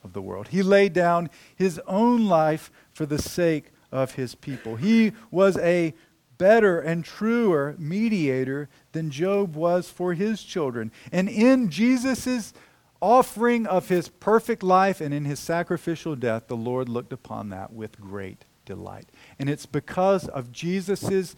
of 0.03 0.13
the 0.13 0.21
world. 0.21 0.49
He 0.49 0.63
laid 0.63 0.93
down 0.93 1.29
his 1.55 1.79
own 1.87 2.27
life 2.27 2.71
for 2.91 3.05
the 3.05 3.21
sake 3.21 3.71
of 3.91 4.15
his 4.15 4.35
people. 4.35 4.75
He 4.75 5.13
was 5.31 5.57
a 5.57 5.93
better 6.37 6.79
and 6.79 7.05
truer 7.05 7.75
mediator 7.77 8.67
than 8.91 9.09
Job 9.09 9.55
was 9.55 9.89
for 9.89 10.13
his 10.13 10.43
children. 10.43 10.91
And 11.11 11.29
in 11.29 11.69
Jesus' 11.69 12.53
offering 13.01 13.67
of 13.67 13.89
his 13.89 14.09
perfect 14.09 14.63
life 14.63 14.99
and 15.01 15.13
in 15.13 15.25
his 15.25 15.39
sacrificial 15.39 16.15
death, 16.15 16.47
the 16.47 16.55
Lord 16.55 16.89
looked 16.89 17.13
upon 17.13 17.49
that 17.49 17.71
with 17.71 17.99
great 17.99 18.45
delight. 18.65 19.09
And 19.37 19.49
it's 19.49 19.65
because 19.65 20.27
of 20.27 20.51
Jesus' 20.51 21.35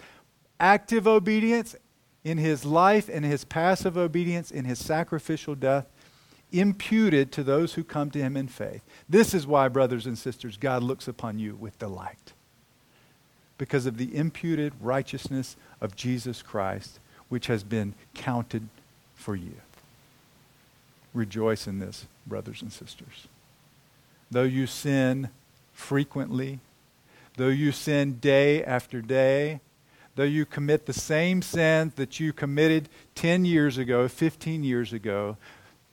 active 0.60 1.08
obedience 1.08 1.76
in 2.24 2.38
his 2.38 2.66
life 2.66 3.10
and 3.12 3.26
his 3.26 3.44
passive 3.44 3.98
obedience 3.98 4.50
in 4.50 4.66
his 4.66 4.80
sacrificial 4.80 5.56
death 5.56 5.88
imputed 6.52 7.32
to 7.34 7.44
those 7.44 7.74
who 7.74 7.84
come 7.84 8.10
to 8.12 8.20
him 8.20 8.38
in 8.38 8.48
faith. 8.48 8.82
This 9.10 9.34
is 9.34 9.48
why, 9.48 9.68
brothers 9.68 10.06
and 10.06 10.18
sisters, 10.18 10.58
God 10.58 10.84
looks 10.84 11.08
upon 11.08 11.40
you 11.40 11.56
with 11.56 11.80
delight 11.80 12.34
because 13.58 13.86
of 13.86 13.98
the 13.98 14.16
imputed 14.16 14.74
righteousness 14.82 15.56
of 15.82 15.96
Jesus 15.96 16.42
Christ, 16.42 17.00
which 17.30 17.48
has 17.48 17.64
been 17.64 17.94
counted 18.14 18.68
for 19.16 19.36
you. 19.36 19.56
Rejoice 21.14 21.68
in 21.68 21.80
this, 21.80 22.06
brothers 22.28 22.62
and 22.62 22.72
sisters. 22.72 23.28
Though 24.30 24.44
you 24.44 24.68
sin 24.68 25.30
frequently, 25.74 26.60
though 27.38 27.48
you 27.48 27.72
sin 27.72 28.20
day 28.20 28.64
after 28.64 29.02
day, 29.02 29.62
though 30.16 30.24
you 30.24 30.46
commit 30.46 30.86
the 30.86 30.94
same 30.94 31.42
sins 31.42 31.94
that 31.96 32.20
you 32.20 32.34
committed 32.34 32.90
10 33.16 33.46
years 33.46 33.78
ago, 33.78 34.08
15 34.08 34.64
years 34.64 34.94
ago, 34.94 35.38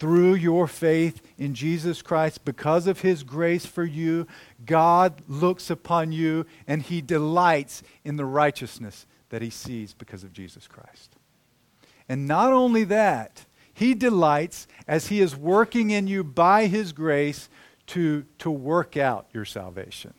through 0.02 0.34
your 0.34 0.66
faith 0.66 1.22
in 1.38 1.54
Jesus 1.54 2.02
Christ, 2.02 2.44
because 2.44 2.88
of 2.88 3.02
his 3.02 3.22
grace 3.22 3.64
for 3.64 3.84
you, 3.84 4.26
God 4.66 5.22
looks 5.28 5.70
upon 5.70 6.10
you 6.10 6.44
and 6.66 6.82
he 6.82 7.00
delights 7.00 7.84
in 8.02 8.16
the 8.16 8.24
righteousness 8.24 9.06
that 9.28 9.42
he 9.42 9.48
sees 9.48 9.94
because 9.94 10.24
of 10.24 10.32
Jesus 10.32 10.66
Christ. 10.66 11.14
And 12.08 12.26
not 12.26 12.52
only 12.52 12.82
that, 12.82 13.44
he 13.72 13.94
delights 13.94 14.66
as 14.88 15.06
he 15.06 15.20
is 15.20 15.36
working 15.36 15.90
in 15.90 16.08
you 16.08 16.24
by 16.24 16.66
his 16.66 16.90
grace 16.90 17.48
to, 17.86 18.24
to 18.40 18.50
work 18.50 18.96
out 18.96 19.28
your 19.32 19.44
salvation. 19.44 20.14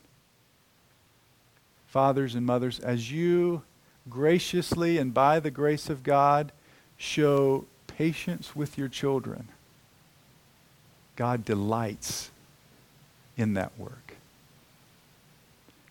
Fathers 1.88 2.36
and 2.36 2.46
mothers, 2.46 2.80
as 2.80 3.12
you 3.12 3.63
graciously 4.10 4.98
and 4.98 5.13
by 5.13 5.42
the 5.42 5.52
grace 5.52 5.90
of 5.90 6.04
God 6.04 6.54
show 6.96 7.66
patience 7.86 8.56
with 8.56 8.78
your 8.78 8.88
children, 8.88 9.50
God 11.15 11.46
delights 11.46 12.32
in 13.38 13.53
that 13.53 13.72
work. 13.77 14.15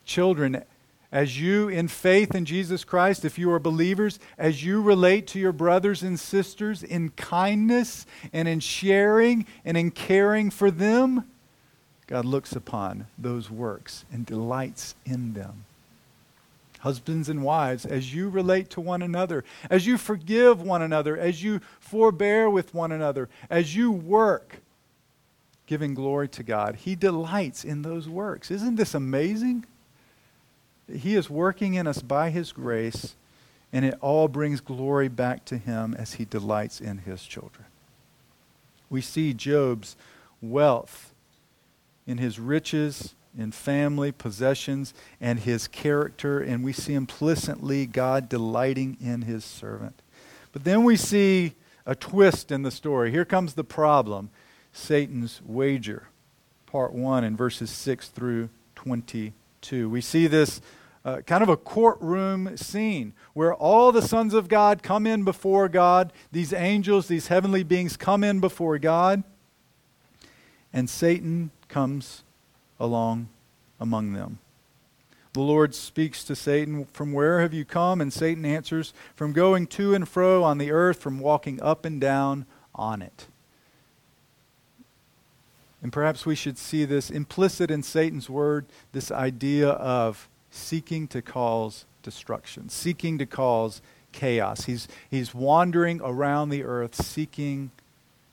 Children, 0.05 0.65
as 1.13 1.39
you 1.41 1.69
in 1.69 1.89
faith 1.89 2.35
in 2.35 2.45
Jesus 2.45 2.85
Christ, 2.85 3.25
if 3.25 3.39
you 3.39 3.51
are 3.53 3.59
believers, 3.59 4.19
as 4.39 4.65
you 4.65 4.81
relate 4.81 5.27
to 5.29 5.39
your 5.39 5.53
brothers 5.53 6.03
and 6.03 6.19
sisters 6.19 6.83
in 6.83 7.11
kindness 7.11 8.07
and 8.33 8.49
in 8.49 8.61
sharing 8.61 9.47
and 9.65 9.77
in 9.77 9.91
caring 9.91 10.51
for 10.51 10.71
them, 10.71 11.29
God 12.07 12.25
looks 12.25 12.53
upon 12.53 13.07
those 13.19 13.51
works 13.51 14.05
and 14.13 14.27
delights 14.27 14.95
in 15.05 15.35
them. 15.35 15.65
Husbands 16.81 17.29
and 17.29 17.45
wives, 17.45 17.87
as 17.87 18.13
you 18.13 18.29
relate 18.29 18.69
to 18.71 18.81
one 18.81 19.03
another, 19.03 19.45
as 19.71 19.87
you 19.87 19.97
forgive 19.97 20.61
one 20.61 20.83
another, 20.83 21.17
as 21.17 21.43
you 21.43 21.61
forbear 21.79 22.51
with 22.51 22.75
one 22.75 22.91
another, 22.91 23.29
as 23.49 23.77
you 23.77 23.93
work 23.93 24.59
giving 25.73 25.95
glory 25.95 26.29
to 26.29 26.43
God. 26.43 26.77
He 26.77 26.95
delights 26.95 27.65
in 27.65 27.81
those 27.81 28.07
works. 28.07 28.51
Isn't 28.51 28.77
this 28.77 28.93
amazing? 28.93 29.65
He 30.95 31.15
is 31.15 31.31
working 31.31 31.73
in 31.73 31.87
us 31.87 32.03
by 32.03 32.29
His 32.29 32.53
grace, 32.53 33.15
and 33.73 33.83
it 33.83 33.95
all 34.03 34.29
brings 34.29 34.61
glory 34.61 35.09
back 35.09 35.47
to 35.47 35.57
Him 35.57 35.95
as 35.99 36.13
He 36.13 36.27
delights 36.27 36.79
in 36.79 36.99
His 36.99 37.25
children. 37.25 37.65
We 38.91 39.01
see 39.01 39.33
Job's 39.33 39.97
wealth 40.43 41.15
in 42.07 42.19
his 42.19 42.39
riches, 42.39 43.15
in 43.39 43.51
family, 43.51 44.13
possessions, 44.13 44.93
and 45.23 45.41
his 45.41 45.69
character, 45.69 46.39
and 46.39 46.63
we 46.63 46.75
see 46.75 46.93
implicitly 46.93 47.87
God 47.87 48.29
delighting 48.29 48.99
in 49.01 49.23
His 49.23 49.43
servant. 49.43 49.95
But 50.53 50.65
then 50.65 50.85
we 50.85 50.97
see 50.97 51.55
a 51.87 51.95
twist 51.95 52.53
in 52.53 52.61
the 52.61 52.71
story. 52.71 53.11
Here 53.11 53.25
comes 53.25 53.55
the 53.55 53.65
problem. 53.65 54.29
Satan's 54.73 55.41
wager. 55.45 56.09
Part 56.67 56.93
1 56.93 57.25
in 57.25 57.37
verses 57.37 57.71
6 57.71 58.09
through 58.09 58.49
22. 58.75 59.89
We 59.89 60.01
see 60.01 60.27
this 60.27 60.61
uh, 61.05 61.21
kind 61.23 61.43
of 61.43 61.49
a 61.49 61.57
courtroom 61.57 62.57
scene 62.57 63.13
where 63.35 63.55
all 63.55 63.93
the 63.93 64.03
sons 64.03 64.35
of 64.35 64.49
God 64.49 64.83
come 64.83 65.07
in 65.07 65.25
before 65.25 65.69
God. 65.69 66.13
These 66.31 66.53
angels, 66.53 67.09
these 67.09 67.27
heavenly 67.27 67.63
beings 67.63 67.97
come 67.97 68.25
in 68.25 68.41
before 68.41 68.79
God. 68.79 69.23
And 70.73 70.89
Satan 70.89 71.51
comes 71.69 72.23
along 72.81 73.29
among 73.79 74.13
them. 74.13 74.39
The 75.35 75.41
Lord 75.41 75.75
speaks 75.75 76.25
to 76.25 76.37
Satan, 76.37 76.85
From 76.93 77.13
where 77.13 77.41
have 77.41 77.55
you 77.55 77.65
come? 77.65 78.01
And 78.01 78.13
Satan 78.13 78.45
answers, 78.45 78.93
From 79.15 79.33
going 79.33 79.67
to 79.69 79.95
and 79.95 80.07
fro 80.07 80.43
on 80.45 80.59
the 80.59 80.71
earth, 80.71 81.01
from 81.01 81.21
walking 81.21 81.61
up 81.63 81.85
and 81.85 82.01
down 82.01 82.47
on 82.75 83.03
it. 83.03 83.27
And 85.83 85.93
perhaps 85.93 86.25
we 86.25 86.37
should 86.37 86.57
see 86.57 86.85
this 86.85 87.11
implicit 87.11 87.71
in 87.71 87.83
Satan's 87.83 88.31
word, 88.31 88.67
this 88.93 89.11
idea 89.11 89.71
of 89.71 90.29
seeking 90.51 91.09
to 91.09 91.21
cause 91.21 91.87
destruction, 92.03 92.69
seeking 92.69 93.19
to 93.19 93.27
cause 93.27 93.83
chaos. 94.13 94.67
He's, 94.67 94.87
he's 95.11 95.35
wandering 95.35 96.01
around 96.03 96.51
the 96.51 96.63
earth 96.63 96.95
seeking 96.95 97.73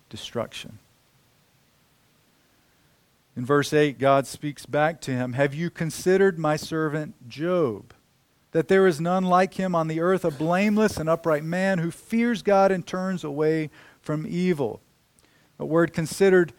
destruction. 0.10 0.78
In 3.36 3.46
verse 3.46 3.74
8, 3.74 3.98
God 3.98 4.28
speaks 4.28 4.66
back 4.66 5.00
to 5.02 5.12
him 5.12 5.34
Have 5.34 5.56
you 5.56 5.70
considered 5.70 6.38
my 6.38 6.56
servant 6.56 7.30
Job? 7.30 7.94
That 8.52 8.68
there 8.68 8.86
is 8.86 9.00
none 9.00 9.24
like 9.24 9.54
him 9.54 9.76
on 9.76 9.88
the 9.88 10.02
earth, 10.02 10.26
a 10.26 10.32
blameless 10.32 10.98
and 10.98 11.08
upright 11.08 11.44
man 11.44 11.80
who 11.80 11.92
fears 11.92 12.42
God 12.42 12.72
and 12.72 12.86
turns 12.86 13.24
away 13.24 13.70
from 14.02 14.26
evil. 14.28 14.82
The 15.58 15.66
word 15.66 15.94
considered 15.94 16.52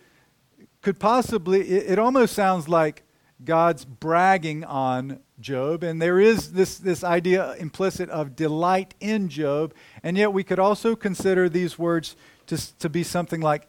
could 0.82 0.99
possibly, 0.99 1.60
it, 1.60 1.92
it 1.92 1.99
almost 1.99 2.34
sounds 2.34 2.68
like 2.68 3.02
God's 3.44 3.84
bragging 3.84 4.64
on 4.64 5.20
Job, 5.40 5.82
and 5.82 6.00
there 6.00 6.20
is 6.20 6.52
this, 6.52 6.76
this 6.76 7.02
idea 7.02 7.54
implicit 7.54 8.10
of 8.10 8.37
delight 8.37 8.94
in 9.00 9.28
Job, 9.28 9.72
and 10.02 10.16
yet 10.18 10.32
we 10.32 10.44
could 10.44 10.58
also 10.58 10.94
consider 10.94 11.49
these 11.49 11.78
words 11.78 12.16
to, 12.46 12.78
to 12.78 12.88
be 12.88 13.02
something 13.02 13.40
like 13.40 13.66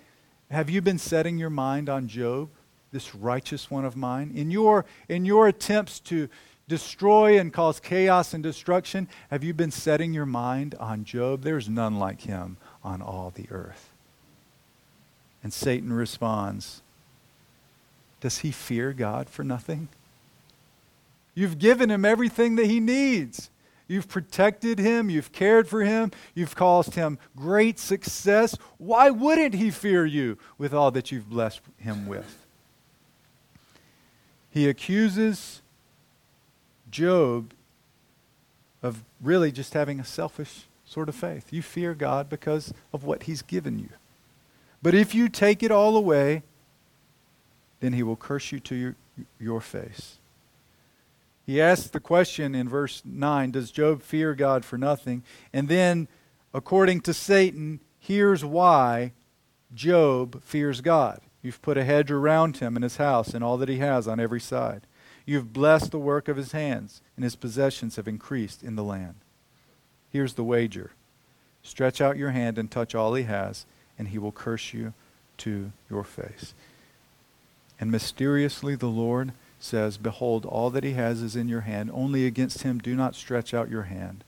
Have 0.49 0.69
you 0.69 0.81
been 0.81 0.97
setting 0.97 1.37
your 1.37 1.49
mind 1.49 1.87
on 1.87 2.07
Job, 2.07 2.49
this 2.91 3.15
righteous 3.15 3.71
one 3.71 3.85
of 3.85 3.95
mine? 3.95 4.31
In 4.35 4.51
your, 4.51 4.85
in 5.07 5.25
your 5.25 5.47
attempts 5.47 5.99
to 6.01 6.27
destroy 6.67 7.39
and 7.39 7.53
cause 7.53 7.79
chaos 7.79 8.33
and 8.33 8.43
destruction, 8.43 9.07
have 9.29 9.43
you 9.43 9.53
been 9.53 9.71
setting 9.71 10.13
your 10.13 10.25
mind 10.25 10.75
on 10.75 11.05
Job? 11.05 11.43
There's 11.43 11.69
none 11.69 11.97
like 11.99 12.21
him 12.21 12.57
on 12.83 13.01
all 13.01 13.31
the 13.33 13.47
earth. 13.49 13.89
And 15.43 15.53
Satan 15.53 15.93
responds, 15.93 16.81
Does 18.21 18.39
he 18.39 18.51
fear 18.51 18.93
God 18.93 19.29
for 19.29 19.43
nothing? 19.43 19.89
You've 21.33 21.59
given 21.59 21.89
him 21.89 22.05
everything 22.05 22.55
that 22.55 22.67
he 22.67 22.79
needs. 22.79 23.49
You've 23.87 24.07
protected 24.07 24.79
him. 24.79 25.09
You've 25.09 25.33
cared 25.33 25.67
for 25.67 25.83
him. 25.83 26.11
You've 26.33 26.55
caused 26.55 26.95
him 26.95 27.17
great 27.35 27.77
success. 27.77 28.57
Why 28.77 29.09
wouldn't 29.09 29.55
he 29.55 29.69
fear 29.69 30.05
you 30.05 30.37
with 30.57 30.73
all 30.73 30.91
that 30.91 31.11
you've 31.11 31.29
blessed 31.29 31.61
him 31.77 32.07
with? 32.07 32.45
He 34.49 34.69
accuses 34.69 35.61
Job 36.89 37.53
of 38.83 39.03
really 39.21 39.51
just 39.51 39.73
having 39.73 39.99
a 39.99 40.05
selfish 40.05 40.65
sort 40.85 41.09
of 41.09 41.15
faith. 41.15 41.51
You 41.51 41.61
fear 41.61 41.93
God 41.93 42.29
because 42.29 42.73
of 42.93 43.03
what 43.03 43.23
he's 43.23 43.41
given 43.41 43.79
you. 43.79 43.89
But 44.81 44.93
if 44.93 45.15
you 45.15 45.29
take 45.29 45.63
it 45.63 45.71
all 45.71 45.95
away, 45.95 46.43
then 47.81 47.93
he 47.93 48.03
will 48.03 48.15
curse 48.15 48.51
you 48.53 48.59
to 48.61 48.75
your, 48.75 48.95
your 49.39 49.59
face. 49.59 50.17
He 51.45 51.59
asks 51.59 51.89
the 51.89 51.99
question 51.99 52.55
in 52.55 52.69
verse 52.69 53.01
9 53.03 53.51
Does 53.51 53.71
Job 53.71 54.01
fear 54.01 54.33
God 54.33 54.63
for 54.63 54.77
nothing? 54.77 55.23
And 55.51 55.67
then, 55.67 56.07
according 56.53 57.01
to 57.01 57.13
Satan, 57.13 57.81
here's 57.99 58.45
why 58.45 59.11
Job 59.73 60.41
fears 60.43 60.79
God. 60.79 61.19
You've 61.41 61.61
put 61.61 61.77
a 61.77 61.83
hedge 61.83 62.11
around 62.11 62.57
him 62.57 62.77
and 62.77 62.83
his 62.83 62.97
house 62.97 63.33
and 63.33 63.43
all 63.43 63.57
that 63.57 63.69
he 63.69 63.77
has 63.77 64.07
on 64.07 64.19
every 64.19 64.39
side. 64.39 64.81
You've 65.25 65.53
blessed 65.53 65.91
the 65.91 65.99
work 65.99 66.27
of 66.27 66.37
his 66.37 66.51
hands, 66.51 67.01
and 67.15 67.23
his 67.23 67.35
possessions 67.35 67.95
have 67.95 68.07
increased 68.07 68.63
in 68.63 68.75
the 68.75 68.83
land. 68.83 69.15
Here's 70.09 70.33
the 70.33 70.43
wager 70.43 70.91
stretch 71.63 72.01
out 72.01 72.17
your 72.17 72.31
hand 72.31 72.57
and 72.57 72.71
touch 72.71 72.95
all 72.95 73.13
he 73.13 73.23
has, 73.23 73.65
and 73.97 74.07
he 74.07 74.17
will 74.17 74.31
curse 74.31 74.73
you 74.73 74.93
to 75.37 75.71
your 75.89 76.03
face. 76.03 76.53
And 77.81 77.91
mysteriously, 77.91 78.75
the 78.75 78.85
Lord 78.85 79.33
says, 79.59 79.97
Behold, 79.97 80.45
all 80.45 80.69
that 80.69 80.83
he 80.83 80.93
has 80.93 81.23
is 81.23 81.35
in 81.35 81.49
your 81.49 81.61
hand. 81.61 81.89
Only 81.91 82.27
against 82.27 82.61
him 82.61 82.77
do 82.77 82.95
not 82.95 83.15
stretch 83.15 83.55
out 83.55 83.71
your 83.71 83.83
hand. 83.83 84.23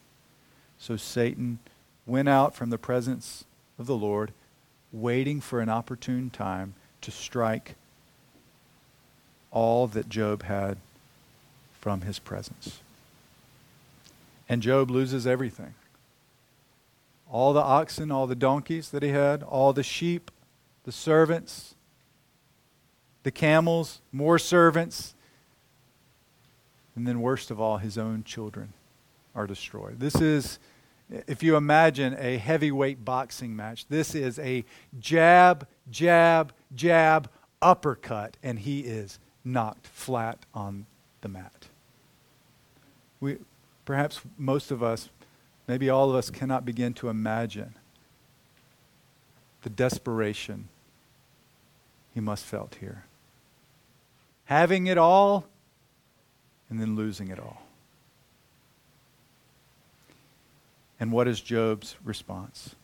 So 0.79 0.97
Satan 0.97 1.59
went 2.07 2.27
out 2.27 2.55
from 2.55 2.71
the 2.71 2.79
presence 2.79 3.45
of 3.77 3.85
the 3.85 3.95
Lord, 3.95 4.33
waiting 4.91 5.39
for 5.39 5.59
an 5.59 5.69
opportune 5.69 6.31
time 6.31 6.73
to 7.01 7.11
strike 7.11 7.75
all 9.51 9.85
that 9.85 10.09
Job 10.09 10.43
had 10.43 10.77
from 11.79 12.01
his 12.01 12.17
presence. 12.17 12.79
And 14.49 14.63
Job 14.63 14.89
loses 14.89 15.27
everything 15.27 15.75
all 17.31 17.53
the 17.53 17.61
oxen, 17.61 18.11
all 18.11 18.27
the 18.27 18.35
donkeys 18.35 18.89
that 18.89 19.01
he 19.01 19.09
had, 19.09 19.41
all 19.41 19.73
the 19.73 19.81
sheep, 19.81 20.29
the 20.83 20.91
servants, 20.91 21.73
the 23.23 23.31
camels, 23.31 24.01
more 24.11 24.37
servants, 24.37 25.15
and 26.95 27.07
then, 27.07 27.21
worst 27.21 27.49
of 27.49 27.59
all, 27.59 27.77
his 27.77 27.97
own 27.97 28.23
children 28.23 28.73
are 29.33 29.47
destroyed. 29.47 29.99
This 29.99 30.15
is, 30.21 30.59
if 31.25 31.41
you 31.41 31.55
imagine 31.55 32.15
a 32.19 32.37
heavyweight 32.37 33.03
boxing 33.03 33.55
match, 33.55 33.87
this 33.87 34.13
is 34.13 34.37
a 34.37 34.63
jab, 34.99 35.67
jab, 35.89 36.53
jab, 36.75 37.29
uppercut, 37.61 38.37
and 38.43 38.59
he 38.59 38.81
is 38.81 39.17
knocked 39.43 39.87
flat 39.87 40.37
on 40.53 40.85
the 41.21 41.29
mat. 41.29 41.67
We, 43.19 43.37
perhaps 43.85 44.21
most 44.37 44.69
of 44.69 44.83
us, 44.83 45.09
maybe 45.67 45.89
all 45.89 46.11
of 46.11 46.15
us, 46.15 46.29
cannot 46.29 46.63
begin 46.63 46.93
to 46.95 47.09
imagine 47.09 47.73
the 49.63 49.69
desperation 49.69 50.67
he 52.13 52.19
must 52.19 52.45
felt 52.45 52.75
here. 52.79 53.05
Having 54.45 54.87
it 54.87 54.97
all 54.97 55.45
and 56.69 56.79
then 56.79 56.95
losing 56.95 57.29
it 57.29 57.39
all. 57.39 57.61
And 60.99 61.11
what 61.11 61.27
is 61.27 61.41
Job's 61.41 61.95
response? 62.03 62.75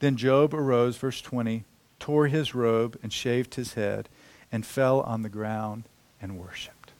Then 0.00 0.16
Job 0.16 0.52
arose, 0.52 0.96
verse 0.96 1.20
20, 1.20 1.64
tore 1.98 2.26
his 2.26 2.54
robe 2.54 2.98
and 3.02 3.12
shaved 3.12 3.54
his 3.54 3.74
head, 3.74 4.08
and 4.52 4.66
fell 4.66 5.00
on 5.00 5.22
the 5.22 5.28
ground 5.28 5.84
and 6.20 6.38
worshiped. 6.38 6.92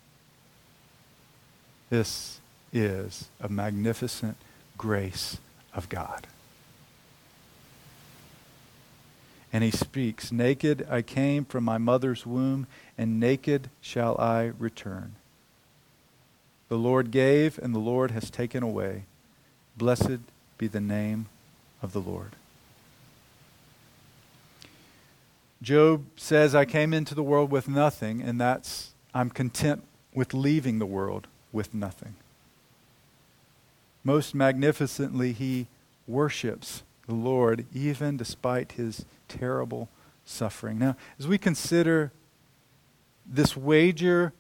This 1.91 2.41
is 2.73 3.29
a 3.41 3.49
magnificent 3.49 4.37
grace 4.77 5.39
of 5.75 5.89
God. 5.89 6.27
And 9.53 9.63
he 9.65 9.71
speaks 9.71 10.33
Naked 10.33 10.87
I 10.91 11.03
came 11.03 11.45
from 11.45 11.65
my 11.65 11.79
mother's 11.79 12.27
womb, 12.27 12.67
and 12.99 13.21
naked 13.21 13.71
shall 13.81 14.19
I 14.21 14.53
return. 14.59 15.15
The 16.69 16.77
Lord 16.77 17.11
gave, 17.11 17.59
and 17.59 17.75
the 17.75 17.79
Lord 17.79 18.11
has 18.11 18.31
taken 18.31 18.63
away. 18.63 19.05
Blessed 19.77 20.19
be 20.59 20.67
the 20.67 20.81
name 20.81 21.27
of 21.81 21.93
the 21.93 22.01
Lord. 22.01 22.33
Job 25.63 26.05
says, 26.17 26.55
I 26.55 26.65
came 26.65 26.93
into 26.93 27.15
the 27.15 27.23
world 27.23 27.51
with 27.51 27.69
nothing, 27.69 28.21
and 28.21 28.41
that's, 28.41 28.93
I'm 29.15 29.31
content 29.31 29.85
with 30.13 30.35
leaving 30.35 30.79
the 30.79 30.87
world 30.87 31.27
with 31.53 31.73
nothing. 31.73 32.15
Most 34.05 34.35
magnificently, 34.35 35.33
he 35.33 35.67
worships 36.07 36.83
the 37.07 37.14
Lord, 37.14 37.66
even 37.75 38.16
despite 38.16 38.73
his 38.73 39.05
terrible 39.29 39.88
suffering. 40.25 40.79
Now, 40.79 40.97
as 41.19 41.27
we 41.27 41.38
consider 41.38 42.12
this 43.25 43.57
wager, 43.57 44.33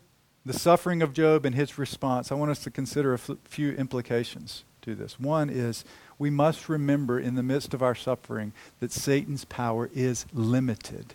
the 0.44 0.52
suffering 0.52 1.02
of 1.02 1.12
Job, 1.12 1.44
and 1.44 1.54
his 1.54 1.78
response, 1.78 2.30
I 2.30 2.34
want 2.34 2.50
us 2.50 2.62
to 2.64 2.70
consider 2.70 3.14
a 3.14 3.18
few 3.18 3.72
implications 3.72 4.64
to 4.82 4.94
this. 4.94 5.18
One 5.18 5.50
is 5.50 5.84
we 6.18 6.30
must 6.30 6.68
remember 6.68 7.18
in 7.18 7.34
the 7.34 7.42
midst 7.42 7.74
of 7.74 7.82
our 7.82 7.94
suffering 7.94 8.52
that 8.80 8.92
Satan's 8.92 9.44
power 9.44 9.90
is 9.94 10.24
limited. 10.32 11.14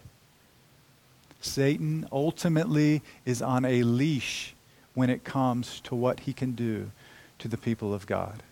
Satan 1.41 2.07
ultimately 2.11 3.01
is 3.25 3.41
on 3.41 3.65
a 3.65 3.83
leash 3.83 4.53
when 4.93 5.09
it 5.09 5.23
comes 5.23 5.79
to 5.81 5.95
what 5.95 6.21
he 6.21 6.33
can 6.33 6.51
do 6.51 6.91
to 7.39 7.47
the 7.47 7.57
people 7.57 7.93
of 7.93 8.05
God. 8.05 8.43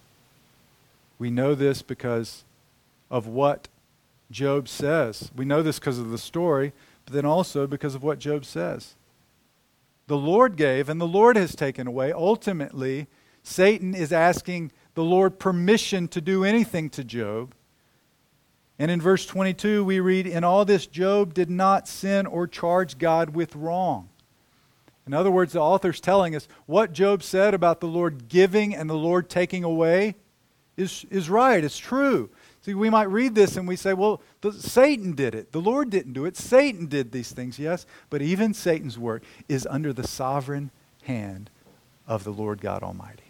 We 1.19 1.29
know 1.29 1.53
this 1.53 1.81
because 1.81 2.43
of 3.09 3.27
what 3.27 3.67
Job 4.31 4.67
says. 4.67 5.31
We 5.35 5.45
know 5.45 5.61
this 5.61 5.79
because 5.79 5.99
of 5.99 6.11
the 6.11 6.17
story, 6.17 6.73
but 7.05 7.13
then 7.13 7.25
also 7.25 7.67
because 7.67 7.95
of 7.95 8.03
what 8.03 8.19
Job 8.19 8.45
says. 8.45 8.95
The 10.07 10.17
Lord 10.17 10.55
gave, 10.55 10.89
and 10.89 10.99
the 10.99 11.07
Lord 11.07 11.35
has 11.35 11.55
taken 11.55 11.87
away. 11.87 12.11
Ultimately, 12.11 13.07
Satan 13.43 13.93
is 13.95 14.11
asking 14.11 14.71
the 14.95 15.03
Lord 15.03 15.39
permission 15.39 16.07
to 16.09 16.21
do 16.21 16.43
anything 16.43 16.89
to 16.91 17.03
Job. 17.03 17.53
And 18.77 18.89
in 18.89 19.01
verse 19.01 19.25
22, 19.25 19.83
we 19.83 19.99
read, 19.99 20.25
In 20.25 20.43
all 20.43 20.65
this, 20.65 20.87
Job 20.87 21.33
did 21.33 21.49
not 21.49 21.87
sin 21.87 22.25
or 22.25 22.47
charge 22.47 22.97
God 22.97 23.35
with 23.35 23.55
wrong. 23.55 24.09
In 25.05 25.13
other 25.13 25.31
words, 25.31 25.53
the 25.53 25.59
author's 25.59 25.99
telling 25.99 26.35
us 26.35 26.47
what 26.65 26.93
Job 26.93 27.23
said 27.23 27.53
about 27.53 27.79
the 27.79 27.87
Lord 27.87 28.29
giving 28.29 28.75
and 28.75 28.89
the 28.89 28.93
Lord 28.93 29.27
taking 29.27 29.63
away 29.63 30.15
is, 30.77 31.05
is 31.09 31.29
right, 31.29 31.63
it's 31.63 31.77
true. 31.77 32.29
See, 32.61 32.73
we 32.73 32.89
might 32.89 33.09
read 33.09 33.35
this 33.35 33.55
and 33.55 33.67
we 33.67 33.75
say, 33.75 33.93
well, 33.93 34.21
the, 34.41 34.51
Satan 34.51 35.13
did 35.13 35.33
it. 35.33 35.51
The 35.51 35.61
Lord 35.61 35.89
didn't 35.89 36.13
do 36.13 36.25
it. 36.25 36.35
Satan 36.35 36.87
did 36.87 37.11
these 37.11 37.31
things, 37.31 37.57
yes. 37.57 37.85
But 38.09 38.21
even 38.21 38.53
Satan's 38.53 38.97
work 38.97 39.23
is 39.47 39.67
under 39.69 39.93
the 39.93 40.07
sovereign 40.07 40.71
hand 41.03 41.49
of 42.07 42.23
the 42.23 42.31
Lord 42.31 42.59
God 42.59 42.83
Almighty. 42.83 43.23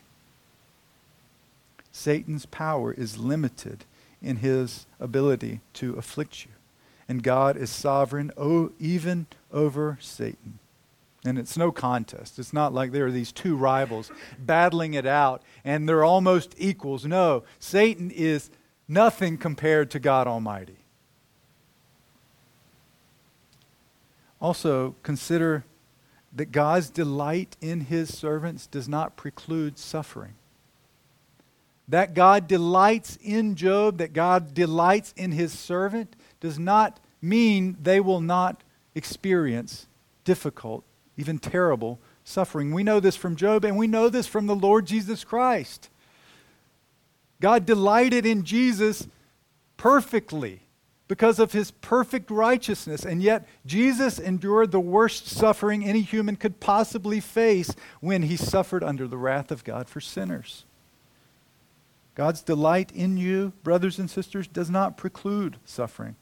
Satan's 1.92 2.46
power 2.48 2.92
is 2.94 3.18
limited 3.18 3.86
in 4.22 4.38
his 4.38 4.86
ability 5.00 5.60
to 5.74 5.94
afflict 5.96 6.46
you. 6.46 6.52
And 7.08 7.24
God 7.24 7.58
is 7.58 7.70
sovereign 7.70 8.32
oh, 8.38 8.72
even 8.80 9.28
over 9.52 9.98
Satan. 10.02 10.60
And 11.26 11.38
it's 11.38 11.58
no 11.58 11.72
contest. 11.72 12.39
It's 12.39 12.54
not 12.54 12.74
like 12.74 12.92
there 12.92 13.08
are 13.08 13.12
these 13.12 13.32
two 13.32 13.56
rivals 13.58 14.12
battling 14.39 14.94
it 14.94 15.06
out 15.06 15.44
and 15.65 15.88
they're 15.88 16.06
almost 16.06 16.56
equals. 16.58 17.06
No, 17.06 17.44
Satan 17.60 18.10
is 18.12 18.50
nothing 18.89 19.38
compared 19.38 19.89
to 19.91 19.99
God 19.99 20.28
Almighty. 20.28 20.75
Also, 24.41 24.95
consider 25.04 25.63
that 26.36 26.52
God's 26.52 26.89
delight 26.89 27.56
in 27.62 27.82
his 27.82 28.15
servants 28.15 28.67
does 28.67 28.89
not 28.89 29.15
preclude 29.15 29.78
suffering. 29.78 30.34
That 31.88 32.13
God 32.13 32.47
delights 32.47 33.17
in 33.23 33.56
Job, 33.56 33.97
that 33.97 34.13
God 34.13 34.54
delights 34.54 35.13
in 35.15 35.32
his 35.32 35.58
servant, 35.58 36.15
does 36.39 36.60
not 36.60 36.99
mean 37.21 37.78
they 37.82 37.99
will 37.99 38.21
not 38.21 38.63
experience 38.95 39.88
difficult 40.23 40.84
even 41.19 41.38
terrible 41.38 41.99
suffering. 42.23 42.73
We 42.73 42.84
know 42.84 43.02
this 43.02 43.17
from 43.17 43.36
Job, 43.36 43.65
and 43.65 43.78
we 43.78 43.88
know 43.88 44.08
this 44.08 44.25
from 44.25 44.47
the 44.47 44.56
Lord 44.56 44.86
Jesus 44.86 45.25
Christ. 45.25 45.89
God 47.41 47.65
delighted 47.65 48.25
in 48.25 48.43
Jesus 48.43 49.08
perfectly 49.78 50.62
because 51.08 51.39
of 51.39 51.54
his 51.54 51.71
perfect 51.71 52.30
righteousness, 52.30 53.04
and 53.04 53.23
yet 53.23 53.47
Jesus 53.65 54.19
endured 54.19 54.71
the 54.71 54.80
worst 54.80 55.28
suffering 55.28 55.84
any 55.84 56.02
human 56.02 56.36
could 56.36 56.60
possibly 56.60 57.19
face 57.19 57.73
when 57.99 58.23
he 58.23 58.38
suffered 58.38 58.84
under 58.84 59.08
the 59.08 59.17
wrath 59.17 59.49
of 59.49 59.63
God 59.63 59.89
for 59.89 59.99
sinners. 59.99 60.65
God's 62.13 62.41
delight 62.41 62.91
in 62.91 63.17
you, 63.17 63.54
brothers 63.63 63.97
and 63.97 64.10
sisters, 64.10 64.47
does 64.47 64.69
not 64.69 64.97
preclude 64.97 65.58
suffering. 65.65 66.15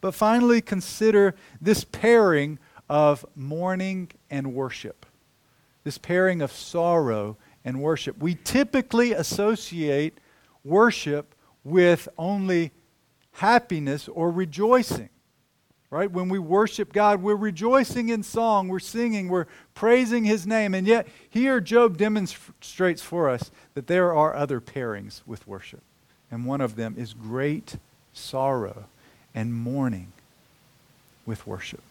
But 0.00 0.14
finally, 0.14 0.60
consider 0.60 1.34
this 1.60 1.84
pairing 1.84 2.58
of 2.88 3.24
mourning 3.36 4.10
and 4.30 4.54
worship, 4.54 5.06
this 5.84 5.98
pairing 5.98 6.42
of 6.42 6.50
sorrow 6.50 7.36
and 7.64 7.80
worship. 7.80 8.18
We 8.18 8.38
typically 8.42 9.12
associate 9.12 10.18
worship 10.66 11.34
with 11.64 12.08
only 12.18 12.72
happiness 13.32 14.08
or 14.08 14.30
rejoicing. 14.30 15.10
Right? 15.88 16.10
When 16.10 16.28
we 16.28 16.40
worship 16.40 16.92
God, 16.92 17.22
we're 17.22 17.36
rejoicing 17.36 18.08
in 18.08 18.24
song, 18.24 18.66
we're 18.66 18.80
singing, 18.80 19.28
we're 19.28 19.46
praising 19.72 20.24
His 20.24 20.46
name. 20.46 20.74
And 20.74 20.86
yet, 20.86 21.06
here 21.30 21.60
Job 21.60 21.96
demonstrates 21.96 23.02
for 23.02 23.30
us 23.30 23.52
that 23.74 23.86
there 23.86 24.12
are 24.12 24.34
other 24.34 24.60
pairings 24.60 25.22
with 25.26 25.46
worship. 25.46 25.82
And 26.30 26.44
one 26.44 26.60
of 26.60 26.74
them 26.74 26.96
is 26.98 27.14
great 27.14 27.76
sorrow 28.12 28.86
and 29.32 29.54
mourning 29.54 30.12
with 31.24 31.46
worship. 31.46 31.82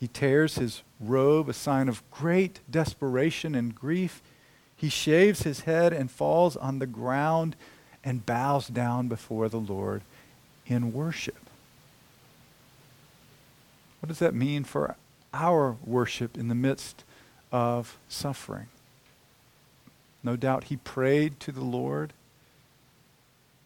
He 0.00 0.08
tears 0.08 0.54
his 0.54 0.82
robe, 0.98 1.50
a 1.50 1.52
sign 1.52 1.86
of 1.86 2.02
great 2.10 2.60
desperation 2.70 3.54
and 3.54 3.74
grief. 3.74 4.22
He 4.80 4.88
shaves 4.88 5.42
his 5.42 5.60
head 5.60 5.92
and 5.92 6.10
falls 6.10 6.56
on 6.56 6.78
the 6.78 6.86
ground 6.86 7.54
and 8.02 8.24
bows 8.24 8.66
down 8.66 9.08
before 9.08 9.50
the 9.50 9.60
Lord 9.60 10.00
in 10.66 10.94
worship. 10.94 11.36
What 14.00 14.08
does 14.08 14.20
that 14.20 14.32
mean 14.32 14.64
for 14.64 14.96
our 15.34 15.76
worship 15.84 16.38
in 16.38 16.48
the 16.48 16.54
midst 16.54 17.04
of 17.52 17.98
suffering? 18.08 18.68
No 20.22 20.34
doubt 20.34 20.64
he 20.64 20.78
prayed 20.78 21.38
to 21.40 21.52
the 21.52 21.60
Lord. 21.60 22.14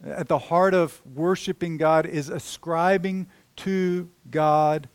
At 0.04 0.26
the 0.26 0.38
heart 0.38 0.74
of 0.74 1.00
worshiping 1.14 1.76
God 1.76 2.06
is 2.06 2.28
ascribing 2.28 3.28
to 3.58 4.08
God 4.32 4.88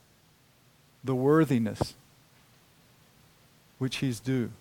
the 1.01 1.15
worthiness 1.15 1.93
which 3.77 3.97
he's 3.97 4.19
due. 4.19 4.51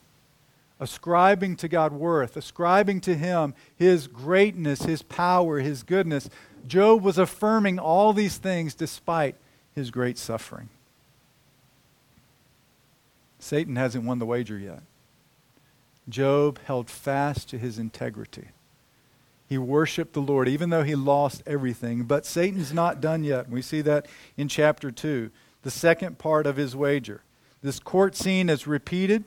Ascribing 0.80 1.56
to 1.56 1.68
God 1.68 1.92
worth, 1.92 2.36
ascribing 2.36 3.00
to 3.02 3.14
him 3.14 3.54
his 3.76 4.06
greatness, 4.06 4.82
his 4.82 5.02
power, 5.02 5.58
his 5.58 5.82
goodness. 5.82 6.30
Job 6.66 7.02
was 7.02 7.18
affirming 7.18 7.78
all 7.78 8.12
these 8.12 8.36
things 8.36 8.74
despite 8.74 9.34
his 9.74 9.90
great 9.90 10.18
suffering. 10.18 10.68
Satan 13.40 13.76
hasn't 13.76 14.04
won 14.04 14.18
the 14.18 14.26
wager 14.26 14.58
yet. 14.58 14.82
Job 16.08 16.58
held 16.64 16.88
fast 16.88 17.48
to 17.50 17.58
his 17.58 17.78
integrity. 17.78 18.48
He 19.48 19.58
worshiped 19.58 20.12
the 20.12 20.20
Lord 20.20 20.48
even 20.48 20.70
though 20.70 20.82
he 20.82 20.94
lost 20.94 21.42
everything. 21.46 22.04
But 22.04 22.26
Satan's 22.26 22.72
not 22.72 23.00
done 23.00 23.24
yet. 23.24 23.48
We 23.48 23.62
see 23.62 23.80
that 23.82 24.06
in 24.36 24.48
chapter 24.48 24.90
2 24.90 25.30
the 25.62 25.70
second 25.70 26.18
part 26.18 26.46
of 26.46 26.56
his 26.56 26.76
wager. 26.76 27.22
This 27.62 27.80
court 27.80 28.14
scene 28.14 28.48
is 28.48 28.66
repeated. 28.66 29.24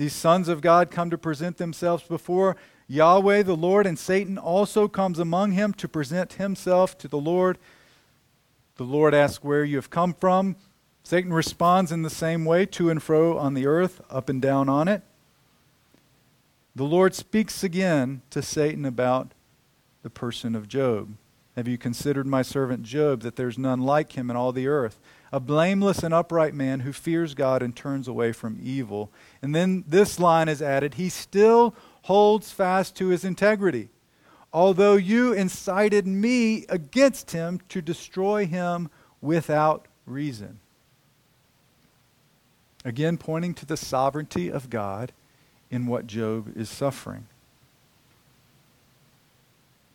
These 0.00 0.14
sons 0.14 0.48
of 0.48 0.62
God 0.62 0.90
come 0.90 1.10
to 1.10 1.18
present 1.18 1.58
themselves 1.58 2.02
before 2.04 2.56
Yahweh 2.88 3.42
the 3.42 3.54
Lord, 3.54 3.86
and 3.86 3.98
Satan 3.98 4.38
also 4.38 4.88
comes 4.88 5.18
among 5.18 5.52
him 5.52 5.74
to 5.74 5.86
present 5.86 6.32
himself 6.32 6.96
to 6.96 7.06
the 7.06 7.18
Lord. 7.18 7.58
The 8.76 8.84
Lord 8.84 9.12
asks 9.12 9.44
where 9.44 9.62
you 9.62 9.76
have 9.76 9.90
come 9.90 10.14
from. 10.14 10.56
Satan 11.02 11.34
responds 11.34 11.92
in 11.92 12.00
the 12.00 12.08
same 12.08 12.46
way, 12.46 12.64
to 12.64 12.88
and 12.88 13.02
fro 13.02 13.36
on 13.36 13.52
the 13.52 13.66
earth, 13.66 14.00
up 14.08 14.30
and 14.30 14.40
down 14.40 14.70
on 14.70 14.88
it. 14.88 15.02
The 16.74 16.84
Lord 16.84 17.14
speaks 17.14 17.62
again 17.62 18.22
to 18.30 18.40
Satan 18.40 18.86
about 18.86 19.32
the 20.02 20.08
person 20.08 20.56
of 20.56 20.66
Job. 20.66 21.14
Have 21.56 21.68
you 21.68 21.76
considered 21.76 22.26
my 22.26 22.40
servant 22.40 22.84
Job, 22.84 23.20
that 23.20 23.36
there's 23.36 23.58
none 23.58 23.82
like 23.82 24.12
him 24.12 24.30
in 24.30 24.36
all 24.36 24.52
the 24.52 24.66
earth? 24.66 24.98
A 25.32 25.40
blameless 25.40 26.02
and 26.02 26.12
upright 26.12 26.54
man 26.54 26.80
who 26.80 26.92
fears 26.92 27.34
God 27.34 27.62
and 27.62 27.74
turns 27.74 28.08
away 28.08 28.32
from 28.32 28.58
evil. 28.62 29.10
And 29.42 29.54
then 29.54 29.84
this 29.86 30.18
line 30.18 30.48
is 30.48 30.60
added 30.60 30.94
He 30.94 31.08
still 31.08 31.74
holds 32.02 32.50
fast 32.50 32.96
to 32.96 33.08
his 33.08 33.24
integrity, 33.24 33.90
although 34.52 34.96
you 34.96 35.32
incited 35.32 36.06
me 36.06 36.64
against 36.68 37.30
him 37.30 37.60
to 37.68 37.80
destroy 37.82 38.46
him 38.46 38.90
without 39.20 39.86
reason. 40.06 40.60
Again, 42.84 43.18
pointing 43.18 43.54
to 43.54 43.66
the 43.66 43.76
sovereignty 43.76 44.50
of 44.50 44.70
God 44.70 45.12
in 45.70 45.86
what 45.86 46.06
Job 46.06 46.56
is 46.56 46.70
suffering. 46.70 47.26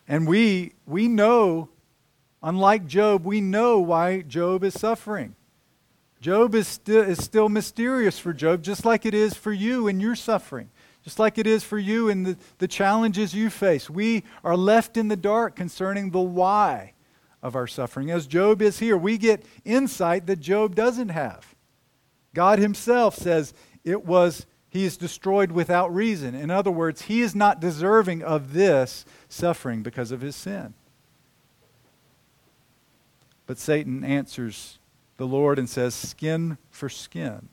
And 0.08 0.28
we, 0.28 0.74
we 0.86 1.08
know 1.08 1.70
Unlike 2.46 2.86
Job, 2.86 3.26
we 3.26 3.42
know 3.42 3.80
why 3.80 4.22
Job 4.22 4.64
is 4.64 4.76
suffering. 4.76 5.36
Job 6.22 6.54
is, 6.54 6.68
sti- 6.68 6.94
is 6.94 7.24
still 7.24 7.50
mysterious 7.50 8.20
for 8.20 8.34
Job, 8.34 8.62
just 8.62 8.86
like 8.86 9.04
it 9.04 9.16
is 9.16 9.34
for 9.34 9.52
you 9.52 9.88
in 9.88 10.00
your 10.00 10.14
suffering, 10.16 10.70
just 11.04 11.18
like 11.18 11.40
it 11.40 11.48
is 11.48 11.64
for 11.64 11.80
you 11.80 12.08
in 12.08 12.22
the, 12.22 12.38
the 12.60 12.68
challenges 12.68 13.34
you 13.34 13.50
face. 13.50 13.90
We 13.90 14.24
are 14.44 14.56
left 14.56 14.96
in 14.96 15.08
the 15.08 15.16
dark 15.16 15.56
concerning 15.56 16.12
the 16.12 16.22
why 16.22 16.94
of 17.42 17.56
our 17.56 17.66
suffering. 17.66 18.12
As 18.12 18.28
Job 18.28 18.62
is 18.62 18.78
here, 18.78 18.96
we 18.96 19.18
get 19.18 19.44
insight 19.66 20.28
that 20.28 20.40
Job 20.40 20.76
doesn't 20.76 21.10
have. 21.10 21.56
God 22.36 22.60
Himself 22.60 23.16
says 23.16 23.56
it 23.84 24.06
was, 24.06 24.46
He 24.70 24.86
is 24.86 24.98
destroyed 24.98 25.52
without 25.52 25.92
reason. 25.92 26.36
In 26.36 26.52
other 26.52 26.70
words, 26.70 27.04
He 27.04 27.22
is 27.22 27.34
not 27.34 27.60
deserving 27.60 28.22
of 28.22 28.54
this 28.54 29.04
suffering 29.30 29.82
because 29.82 30.12
of 30.12 30.22
His 30.22 30.36
sin. 30.36 30.76
But 33.46 33.58
Satan 33.58 34.04
answers 34.04 34.80
the 35.18 35.28
Lord 35.28 35.60
and 35.60 35.70
says, 35.70 35.94
Skin 35.94 36.58
for 36.70 36.90
skin. 36.90 37.50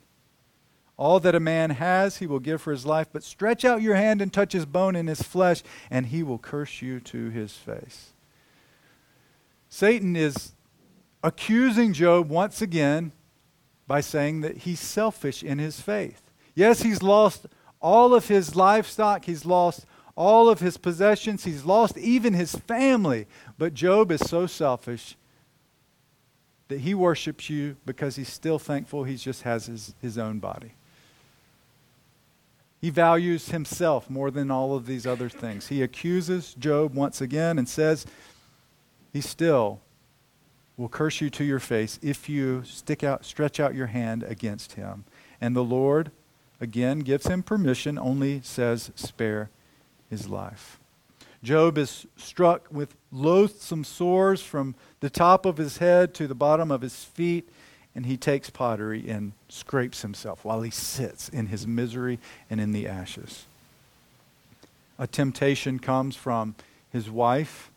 All 0.96 1.20
that 1.20 1.34
a 1.34 1.40
man 1.40 1.70
has, 1.70 2.18
he 2.18 2.26
will 2.26 2.38
give 2.38 2.62
for 2.62 2.70
his 2.70 2.86
life, 2.86 3.08
but 3.12 3.24
stretch 3.24 3.64
out 3.64 3.82
your 3.82 3.94
hand 3.94 4.22
and 4.22 4.32
touch 4.32 4.52
his 4.52 4.66
bone 4.66 4.94
and 4.94 5.08
his 5.08 5.22
flesh, 5.22 5.62
and 5.90 6.06
he 6.06 6.22
will 6.22 6.38
curse 6.38 6.82
you 6.82 7.00
to 7.00 7.30
his 7.30 7.52
face. 7.52 8.12
Satan 9.68 10.14
is 10.14 10.52
accusing 11.24 11.92
Job 11.92 12.28
once 12.28 12.60
again 12.60 13.12
by 13.86 14.00
saying 14.00 14.42
that 14.42 14.58
he's 14.58 14.80
selfish 14.80 15.42
in 15.42 15.58
his 15.58 15.80
faith. 15.80 16.30
Yes, 16.54 16.82
he's 16.82 17.02
lost 17.02 17.46
all 17.80 18.14
of 18.14 18.28
his 18.28 18.54
livestock, 18.54 19.24
he's 19.24 19.44
lost 19.44 19.86
all 20.16 20.48
of 20.48 20.60
his 20.60 20.76
possessions. 20.76 21.44
He's 21.44 21.64
lost 21.64 21.96
even 21.96 22.34
his 22.34 22.54
family. 22.54 23.26
But 23.58 23.74
Job 23.74 24.10
is 24.10 24.20
so 24.20 24.46
selfish 24.46 25.16
that 26.72 26.80
he 26.80 26.94
worships 26.94 27.50
you 27.50 27.76
because 27.84 28.16
he's 28.16 28.32
still 28.32 28.58
thankful 28.58 29.04
he 29.04 29.16
just 29.16 29.42
has 29.42 29.66
his, 29.66 29.94
his 30.00 30.16
own 30.16 30.38
body. 30.38 30.72
He 32.80 32.88
values 32.88 33.50
himself 33.50 34.08
more 34.08 34.30
than 34.30 34.50
all 34.50 34.74
of 34.74 34.86
these 34.86 35.06
other 35.06 35.28
things. 35.28 35.68
He 35.68 35.82
accuses 35.82 36.54
Job 36.54 36.94
once 36.94 37.20
again 37.20 37.58
and 37.58 37.68
says 37.68 38.06
he 39.12 39.20
still 39.20 39.82
will 40.78 40.88
curse 40.88 41.20
you 41.20 41.28
to 41.28 41.44
your 41.44 41.60
face 41.60 42.00
if 42.00 42.26
you 42.26 42.62
stick 42.64 43.04
out, 43.04 43.26
stretch 43.26 43.60
out 43.60 43.74
your 43.74 43.88
hand 43.88 44.22
against 44.22 44.72
him. 44.72 45.04
And 45.42 45.54
the 45.54 45.62
Lord, 45.62 46.10
again, 46.58 47.00
gives 47.00 47.26
him 47.26 47.42
permission, 47.42 47.98
only 47.98 48.40
says, 48.42 48.90
spare 48.94 49.50
his 50.08 50.26
life. 50.26 50.80
Job 51.42 51.76
is 51.76 52.06
struck 52.16 52.66
with 52.70 52.94
loathsome 53.10 53.84
sores 53.84 54.42
from 54.42 54.74
the 55.00 55.10
top 55.10 55.44
of 55.44 55.56
his 55.56 55.78
head 55.78 56.14
to 56.14 56.28
the 56.28 56.34
bottom 56.34 56.70
of 56.70 56.82
his 56.82 57.04
feet, 57.04 57.48
and 57.94 58.06
he 58.06 58.16
takes 58.16 58.48
pottery 58.48 59.08
and 59.08 59.32
scrapes 59.48 60.02
himself 60.02 60.44
while 60.44 60.62
he 60.62 60.70
sits 60.70 61.28
in 61.28 61.48
his 61.48 61.66
misery 61.66 62.18
and 62.48 62.60
in 62.60 62.72
the 62.72 62.86
ashes. 62.86 63.46
A 64.98 65.06
temptation 65.06 65.78
comes 65.78 66.14
from 66.14 66.54
his 66.90 67.10
wife. 67.10 67.70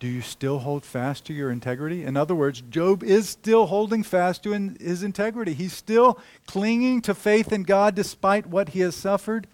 Do 0.00 0.08
you 0.08 0.22
still 0.22 0.60
hold 0.60 0.84
fast 0.84 1.26
to 1.26 1.32
your 1.32 1.50
integrity? 1.50 2.04
In 2.04 2.16
other 2.16 2.34
words, 2.34 2.62
Job 2.62 3.04
is 3.04 3.28
still 3.28 3.66
holding 3.66 4.02
fast 4.02 4.42
to 4.42 4.52
his 4.80 5.02
integrity. 5.02 5.54
He's 5.54 5.74
still 5.74 6.18
clinging 6.46 7.02
to 7.02 7.14
faith 7.14 7.52
in 7.52 7.62
God 7.62 7.94
despite 7.94 8.46
what 8.46 8.70
he 8.70 8.80
has 8.80 8.96
suffered. 8.96 9.46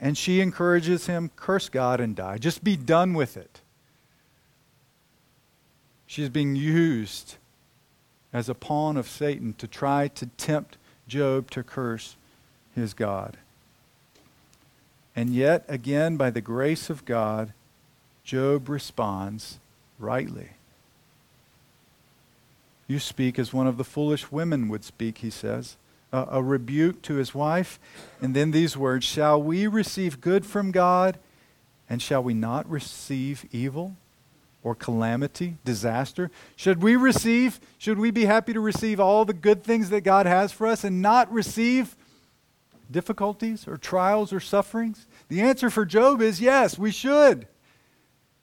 And 0.00 0.16
she 0.16 0.40
encourages 0.40 1.06
him 1.06 1.30
curse 1.36 1.68
God 1.68 2.00
and 2.00 2.16
die. 2.16 2.38
Just 2.38 2.64
be 2.64 2.76
done 2.76 3.12
with 3.12 3.36
it. 3.36 3.60
She's 6.06 6.30
being 6.30 6.56
used 6.56 7.36
as 8.32 8.48
a 8.48 8.54
pawn 8.54 8.96
of 8.96 9.08
Satan 9.08 9.52
to 9.54 9.66
try 9.66 10.08
to 10.08 10.26
tempt 10.26 10.78
Job 11.06 11.50
to 11.50 11.62
curse 11.62 12.16
his 12.74 12.94
God. 12.94 13.36
And 15.14 15.30
yet, 15.34 15.64
again, 15.68 16.16
by 16.16 16.30
the 16.30 16.40
grace 16.40 16.88
of 16.88 17.04
God, 17.04 17.52
Job 18.24 18.68
responds 18.68 19.58
rightly. 19.98 20.50
You 22.86 22.98
speak 22.98 23.38
as 23.38 23.52
one 23.52 23.66
of 23.66 23.76
the 23.76 23.84
foolish 23.84 24.32
women 24.32 24.68
would 24.68 24.84
speak, 24.84 25.18
he 25.18 25.30
says 25.30 25.76
a, 26.12 26.42
rebuke 26.42 27.02
to 27.02 27.14
his 27.14 27.34
wife. 27.34 27.78
And 28.20 28.34
then 28.34 28.50
these 28.50 28.76
words 28.76 29.04
Shall 29.04 29.42
we 29.42 29.66
receive 29.66 30.20
good 30.20 30.44
from 30.44 30.70
God, 30.70 31.18
and 31.88 32.00
shall 32.00 32.22
we 32.22 32.34
not 32.34 32.68
receive 32.70 33.46
evil? 33.52 33.96
or 34.62 34.74
calamity, 34.74 35.56
disaster? 35.64 36.30
Should 36.56 36.82
we 36.82 36.96
receive, 36.96 37.60
should 37.78 37.98
we 37.98 38.10
be 38.10 38.26
happy 38.26 38.52
to 38.52 38.60
receive 38.60 39.00
all 39.00 39.24
the 39.24 39.32
good 39.32 39.64
things 39.64 39.90
that 39.90 40.02
God 40.02 40.26
has 40.26 40.52
for 40.52 40.66
us 40.66 40.84
and 40.84 41.00
not 41.00 41.32
receive 41.32 41.96
difficulties 42.90 43.66
or 43.66 43.76
trials 43.76 44.32
or 44.32 44.40
sufferings? 44.40 45.06
The 45.28 45.40
answer 45.40 45.70
for 45.70 45.84
Job 45.84 46.20
is 46.20 46.40
yes, 46.40 46.78
we 46.78 46.90
should. 46.90 47.46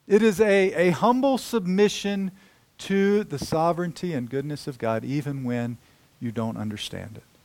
It 0.07 0.23
is 0.23 0.39
a, 0.39 0.73
a 0.73 0.89
humble 0.91 1.37
submission 1.37 2.31
to 2.79 3.23
the 3.23 3.39
sovereignty 3.39 4.13
and 4.13 4.29
goodness 4.29 4.67
of 4.67 4.77
God, 4.77 5.03
even 5.03 5.43
when 5.43 5.77
you 6.19 6.31
don't 6.31 6.57
understand 6.57 7.17
it. 7.17 7.36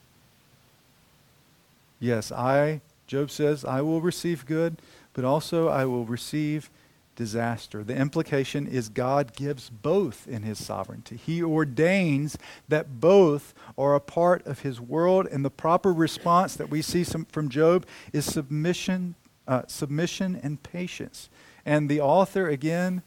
Yes, 2.02 2.32
I, 2.32 2.80
Job 3.06 3.30
says, 3.30 3.64
I 3.64 3.80
will 3.80 4.00
receive 4.00 4.44
good, 4.44 4.82
but 5.12 5.24
also 5.24 5.68
I 5.68 5.84
will 5.84 6.04
receive 6.04 6.68
disaster. 7.14 7.84
The 7.84 7.94
implication 7.94 8.66
is 8.66 8.88
God 8.88 9.36
gives 9.36 9.70
both 9.70 10.26
in 10.26 10.42
his 10.42 10.62
sovereignty. 10.62 11.16
He 11.16 11.40
ordains 11.40 12.36
that 12.68 12.98
both 13.00 13.54
are 13.78 13.94
a 13.94 14.00
part 14.00 14.44
of 14.48 14.62
his 14.62 14.80
world, 14.80 15.28
and 15.30 15.44
the 15.44 15.50
proper 15.50 15.92
response 15.92 16.56
that 16.56 16.70
we 16.70 16.82
see 16.82 17.04
some, 17.04 17.24
from 17.26 17.48
Job 17.48 17.86
is 18.12 18.24
submission, 18.24 19.14
uh, 19.46 19.62
submission 19.68 20.40
and 20.42 20.60
patience. 20.60 21.30
And 21.64 21.88
the 21.88 22.00
author 22.00 22.48
again 22.48 23.02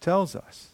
tells 0.00 0.34
us 0.34 0.70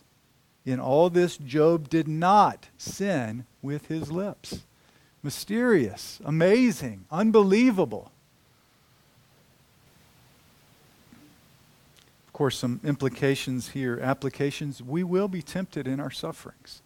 in 0.64 0.78
all 0.78 1.10
this, 1.10 1.36
Job 1.36 1.88
did 1.88 2.06
not 2.06 2.68
sin 2.78 3.44
with 3.60 3.86
his 3.86 4.12
lips 4.12 4.60
mysterious, 5.22 6.20
amazing, 6.24 7.04
unbelievable. 7.10 8.10
Of 12.26 12.32
course, 12.32 12.56
some 12.56 12.80
implications 12.84 13.70
here, 13.70 13.98
applications. 14.00 14.82
We 14.82 15.04
will 15.04 15.28
be 15.28 15.42
tempted 15.42 15.86
in 15.86 16.00
our 16.00 16.10
sufferings. 16.10 16.80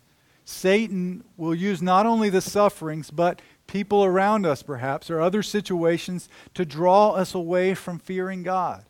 Satan 0.45 1.25
will 1.37 1.55
use 1.55 1.81
not 1.81 2.07
only 2.07 2.29
the 2.29 2.41
sufferings, 2.41 3.11
but 3.11 3.41
people 3.67 4.05
around 4.05 4.45
us, 4.45 4.63
perhaps, 4.63 5.11
or 5.11 5.21
other 5.21 5.43
situations 5.43 6.29
to 6.55 6.65
draw 6.65 7.13
us 7.13 7.35
away 7.35 7.75
from 7.75 7.99
fearing 7.99 8.43
God, 8.43 8.85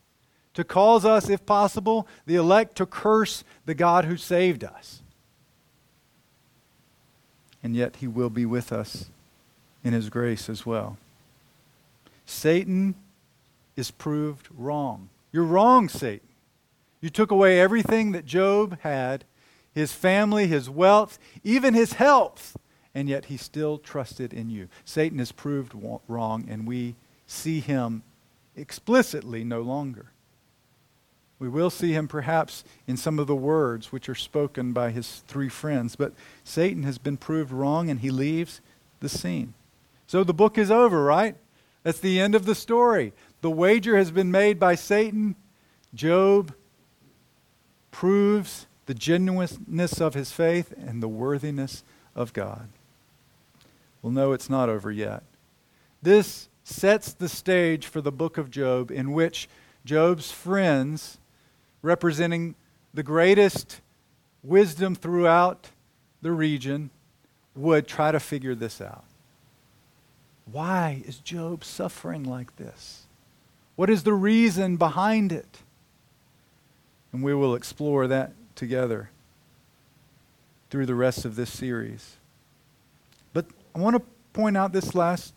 to 0.54 0.64
cause 0.64 1.04
us, 1.04 1.28
if 1.28 1.44
possible, 1.46 2.08
the 2.26 2.34
elect 2.34 2.76
to 2.76 2.86
curse 2.86 3.44
the 3.66 3.74
God 3.74 4.06
who 4.06 4.16
saved 4.16 4.64
us. 4.64 5.02
And 7.62 7.76
yet, 7.76 7.96
He 7.96 8.08
will 8.08 8.30
be 8.30 8.46
with 8.46 8.72
us 8.72 9.10
in 9.84 9.92
his 9.92 10.08
grace 10.08 10.48
as 10.48 10.66
well. 10.66 10.96
Satan 12.26 12.94
is 13.76 13.90
proved 13.90 14.48
wrong. 14.56 15.10
You're 15.30 15.44
wrong, 15.44 15.88
Satan. 15.88 16.26
You 17.00 17.10
took 17.10 17.30
away 17.30 17.60
everything 17.60 18.12
that 18.12 18.24
Job 18.24 18.78
had 18.80 19.24
his 19.74 19.92
family, 19.92 20.46
his 20.46 20.70
wealth, 20.70 21.18
even 21.42 21.74
his 21.74 21.94
health, 21.94 22.56
and 22.94 23.08
yet 23.08 23.26
he 23.26 23.36
still 23.36 23.76
trusted 23.76 24.32
in 24.32 24.48
you. 24.48 24.68
Satan 24.84 25.20
is 25.20 25.32
proved 25.32 25.74
wrong, 26.08 26.46
and 26.48 26.66
we 26.66 26.94
see 27.26 27.60
him 27.60 28.02
explicitly 28.56 29.44
no 29.44 29.60
longer. 29.60 30.06
We 31.38 31.48
will 31.48 31.70
see 31.70 31.92
him 31.92 32.08
perhaps 32.08 32.64
in 32.86 32.96
some 32.96 33.18
of 33.18 33.26
the 33.26 33.34
words 33.34 33.90
which 33.90 34.08
are 34.08 34.14
spoken 34.14 34.72
by 34.72 34.90
his 34.92 35.22
three 35.26 35.48
friends, 35.48 35.96
but 35.96 36.12
Satan 36.44 36.84
has 36.84 36.96
been 36.96 37.16
proved 37.16 37.50
wrong 37.50 37.90
and 37.90 38.00
he 38.00 38.10
leaves 38.10 38.60
the 39.00 39.08
scene. 39.08 39.54
So 40.06 40.24
the 40.24 40.34
book 40.34 40.58
is 40.58 40.70
over, 40.70 41.02
right? 41.02 41.36
That's 41.82 42.00
the 42.00 42.20
end 42.20 42.34
of 42.34 42.46
the 42.46 42.54
story. 42.54 43.12
The 43.40 43.50
wager 43.50 43.96
has 43.96 44.10
been 44.10 44.30
made 44.30 44.58
by 44.58 44.74
Satan. 44.74 45.36
Job 45.94 46.54
proves 47.90 48.66
the 48.86 48.94
genuineness 48.94 50.00
of 50.00 50.14
his 50.14 50.32
faith 50.32 50.72
and 50.76 51.02
the 51.02 51.08
worthiness 51.08 51.84
of 52.14 52.32
God. 52.32 52.68
Well, 54.02 54.12
no, 54.12 54.32
it's 54.32 54.50
not 54.50 54.68
over 54.68 54.90
yet. 54.90 55.22
This 56.02 56.48
sets 56.64 57.12
the 57.12 57.28
stage 57.28 57.86
for 57.86 58.00
the 58.00 58.12
book 58.12 58.36
of 58.36 58.50
Job, 58.50 58.90
in 58.90 59.12
which 59.12 59.48
Job's 59.84 60.30
friends, 60.30 61.18
representing 61.82 62.54
the 62.92 63.02
greatest 63.02 63.80
wisdom 64.42 64.94
throughout 64.94 65.68
the 66.20 66.32
region, 66.32 66.90
would 67.54 67.86
try 67.86 68.12
to 68.12 68.20
figure 68.20 68.54
this 68.54 68.80
out. 68.80 69.04
Why 70.50 71.02
is 71.06 71.18
Job 71.18 71.64
suffering 71.64 72.24
like 72.24 72.56
this? 72.56 73.06
What 73.76 73.90
is 73.90 74.02
the 74.02 74.12
reason 74.12 74.76
behind 74.76 75.32
it? 75.32 75.58
And 77.12 77.22
we 77.22 77.34
will 77.34 77.54
explore 77.54 78.06
that 78.06 78.32
together 78.54 79.10
through 80.70 80.86
the 80.86 80.94
rest 80.94 81.24
of 81.24 81.36
this 81.36 81.50
series. 81.50 82.16
But 83.32 83.46
I 83.74 83.78
want 83.78 83.96
to 83.96 84.02
point 84.32 84.56
out 84.56 84.72
this 84.72 84.94
last, 84.94 85.34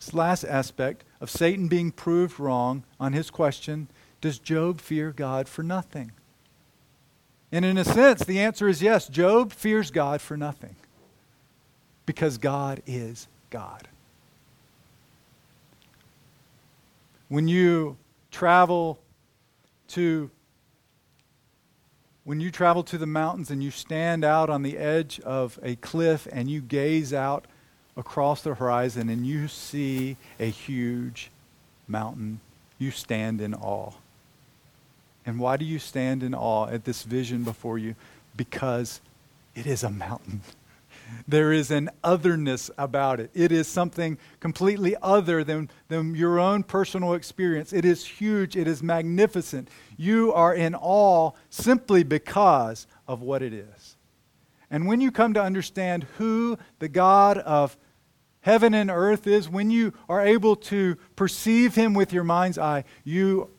this 0.00 0.14
last 0.14 0.44
aspect 0.44 1.04
of 1.20 1.30
Satan 1.30 1.68
being 1.68 1.90
proved 1.90 2.38
wrong 2.40 2.84
on 2.98 3.12
his 3.12 3.30
question 3.30 3.88
Does 4.20 4.38
Job 4.38 4.80
fear 4.80 5.12
God 5.12 5.48
for 5.48 5.62
nothing? 5.62 6.12
And 7.50 7.64
in 7.64 7.78
a 7.78 7.84
sense, 7.84 8.24
the 8.24 8.40
answer 8.40 8.68
is 8.68 8.82
yes. 8.82 9.08
Job 9.08 9.52
fears 9.52 9.90
God 9.90 10.20
for 10.20 10.36
nothing 10.36 10.76
because 12.04 12.38
God 12.38 12.82
is 12.86 13.26
God. 13.50 13.88
When 17.28 17.48
you 17.48 17.96
travel 18.30 18.98
to 19.88 20.30
when 22.24 22.40
you 22.40 22.50
travel 22.50 22.82
to 22.82 22.98
the 22.98 23.06
mountains 23.06 23.50
and 23.50 23.62
you 23.62 23.70
stand 23.70 24.22
out 24.22 24.50
on 24.50 24.62
the 24.62 24.76
edge 24.76 25.18
of 25.20 25.58
a 25.62 25.76
cliff 25.76 26.28
and 26.30 26.50
you 26.50 26.60
gaze 26.60 27.14
out 27.14 27.46
across 27.96 28.42
the 28.42 28.54
horizon 28.54 29.08
and 29.08 29.26
you 29.26 29.48
see 29.48 30.18
a 30.38 30.44
huge 30.50 31.30
mountain, 31.86 32.40
you 32.78 32.90
stand 32.90 33.40
in 33.40 33.54
awe. 33.54 33.92
And 35.24 35.38
why 35.38 35.56
do 35.56 35.64
you 35.64 35.78
stand 35.78 36.22
in 36.22 36.34
awe 36.34 36.66
at 36.66 36.84
this 36.84 37.02
vision 37.02 37.44
before 37.44 37.78
you? 37.78 37.94
Because 38.36 39.00
it 39.54 39.66
is 39.66 39.82
a 39.82 39.90
mountain. 39.90 40.42
There 41.26 41.52
is 41.52 41.70
an 41.70 41.90
otherness 42.02 42.70
about 42.78 43.20
it. 43.20 43.30
It 43.34 43.52
is 43.52 43.68
something 43.68 44.18
completely 44.40 44.96
other 45.02 45.44
than, 45.44 45.70
than 45.88 46.14
your 46.14 46.38
own 46.38 46.62
personal 46.62 47.14
experience. 47.14 47.72
It 47.72 47.84
is 47.84 48.04
huge. 48.04 48.56
It 48.56 48.66
is 48.66 48.82
magnificent. 48.82 49.68
You 49.96 50.32
are 50.32 50.54
in 50.54 50.74
awe 50.74 51.32
simply 51.50 52.02
because 52.02 52.86
of 53.06 53.20
what 53.20 53.42
it 53.42 53.52
is. 53.52 53.96
And 54.70 54.86
when 54.86 55.00
you 55.00 55.10
come 55.10 55.34
to 55.34 55.42
understand 55.42 56.06
who 56.16 56.58
the 56.78 56.88
God 56.88 57.38
of 57.38 57.76
heaven 58.40 58.74
and 58.74 58.90
earth 58.90 59.26
is, 59.26 59.48
when 59.48 59.70
you 59.70 59.92
are 60.08 60.24
able 60.24 60.56
to 60.56 60.96
perceive 61.16 61.74
him 61.74 61.94
with 61.94 62.12
your 62.12 62.24
mind's 62.24 62.58
eye, 62.58 62.84
you 63.04 63.50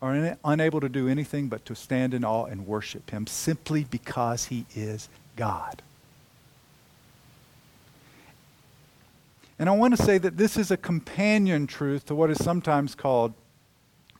are 0.00 0.36
unable 0.44 0.80
to 0.80 0.88
do 0.88 1.08
anything 1.08 1.48
but 1.48 1.64
to 1.66 1.74
stand 1.74 2.14
in 2.14 2.24
awe 2.24 2.44
and 2.44 2.66
worship 2.66 3.10
him 3.10 3.26
simply 3.26 3.84
because 3.84 4.46
he 4.46 4.64
is 4.74 5.08
God. 5.36 5.82
And 9.58 9.68
I 9.68 9.72
want 9.72 9.96
to 9.96 10.02
say 10.02 10.18
that 10.18 10.36
this 10.36 10.56
is 10.56 10.70
a 10.70 10.76
companion 10.76 11.66
truth 11.66 12.06
to 12.06 12.14
what 12.14 12.30
is 12.30 12.42
sometimes 12.42 12.94
called 12.94 13.34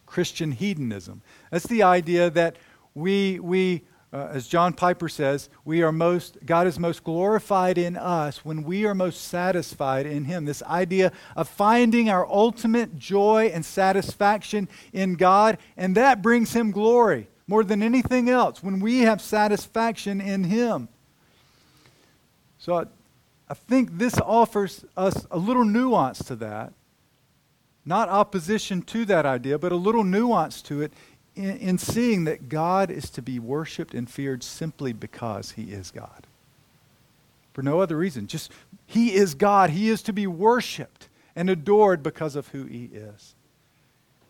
Christian 0.06 0.52
hedonism. 0.52 1.22
That's 1.50 1.66
the 1.66 1.82
idea 1.82 2.30
that 2.30 2.56
we, 2.94 3.38
we 3.38 3.82
uh, 4.12 4.28
as 4.32 4.48
John 4.48 4.72
Piper 4.72 5.08
says, 5.08 5.50
we 5.64 5.82
are 5.82 5.92
most, 5.92 6.38
God 6.44 6.66
is 6.66 6.78
most 6.78 7.04
glorified 7.04 7.76
in 7.76 7.96
us 7.96 8.44
when 8.44 8.62
we 8.62 8.86
are 8.86 8.94
most 8.94 9.26
satisfied 9.26 10.06
in 10.06 10.24
Him. 10.24 10.46
This 10.46 10.62
idea 10.62 11.12
of 11.36 11.48
finding 11.48 12.08
our 12.08 12.26
ultimate 12.26 12.98
joy 12.98 13.50
and 13.52 13.64
satisfaction 13.64 14.68
in 14.94 15.14
God, 15.14 15.58
and 15.76 15.94
that 15.96 16.22
brings 16.22 16.54
Him 16.54 16.70
glory 16.70 17.28
more 17.46 17.64
than 17.64 17.82
anything 17.82 18.30
else 18.30 18.62
when 18.62 18.80
we 18.80 19.00
have 19.00 19.20
satisfaction 19.20 20.20
in 20.20 20.44
Him. 20.44 20.88
So 22.58 22.88
I, 23.48 23.54
think 23.54 23.98
this 23.98 24.18
offers 24.20 24.84
us 24.96 25.26
a 25.30 25.38
little 25.38 25.64
nuance 25.64 26.18
to 26.24 26.36
that. 26.36 26.72
Not 27.84 28.08
opposition 28.08 28.82
to 28.82 29.04
that 29.06 29.24
idea, 29.24 29.58
but 29.58 29.72
a 29.72 29.76
little 29.76 30.04
nuance 30.04 30.60
to 30.62 30.82
it 30.82 30.92
in, 31.34 31.56
in 31.56 31.78
seeing 31.78 32.24
that 32.24 32.48
God 32.48 32.90
is 32.90 33.10
to 33.10 33.22
be 33.22 33.38
worshiped 33.38 33.94
and 33.94 34.10
feared 34.10 34.42
simply 34.42 34.92
because 34.92 35.52
he 35.52 35.72
is 35.72 35.90
God. 35.90 36.26
For 37.54 37.62
no 37.62 37.80
other 37.80 37.96
reason. 37.96 38.26
Just 38.26 38.52
he 38.86 39.14
is 39.14 39.34
God. 39.34 39.70
He 39.70 39.88
is 39.88 40.02
to 40.02 40.12
be 40.12 40.26
worshiped 40.26 41.08
and 41.34 41.48
adored 41.48 42.02
because 42.02 42.36
of 42.36 42.48
who 42.48 42.64
he 42.64 42.84
is. 42.92 43.34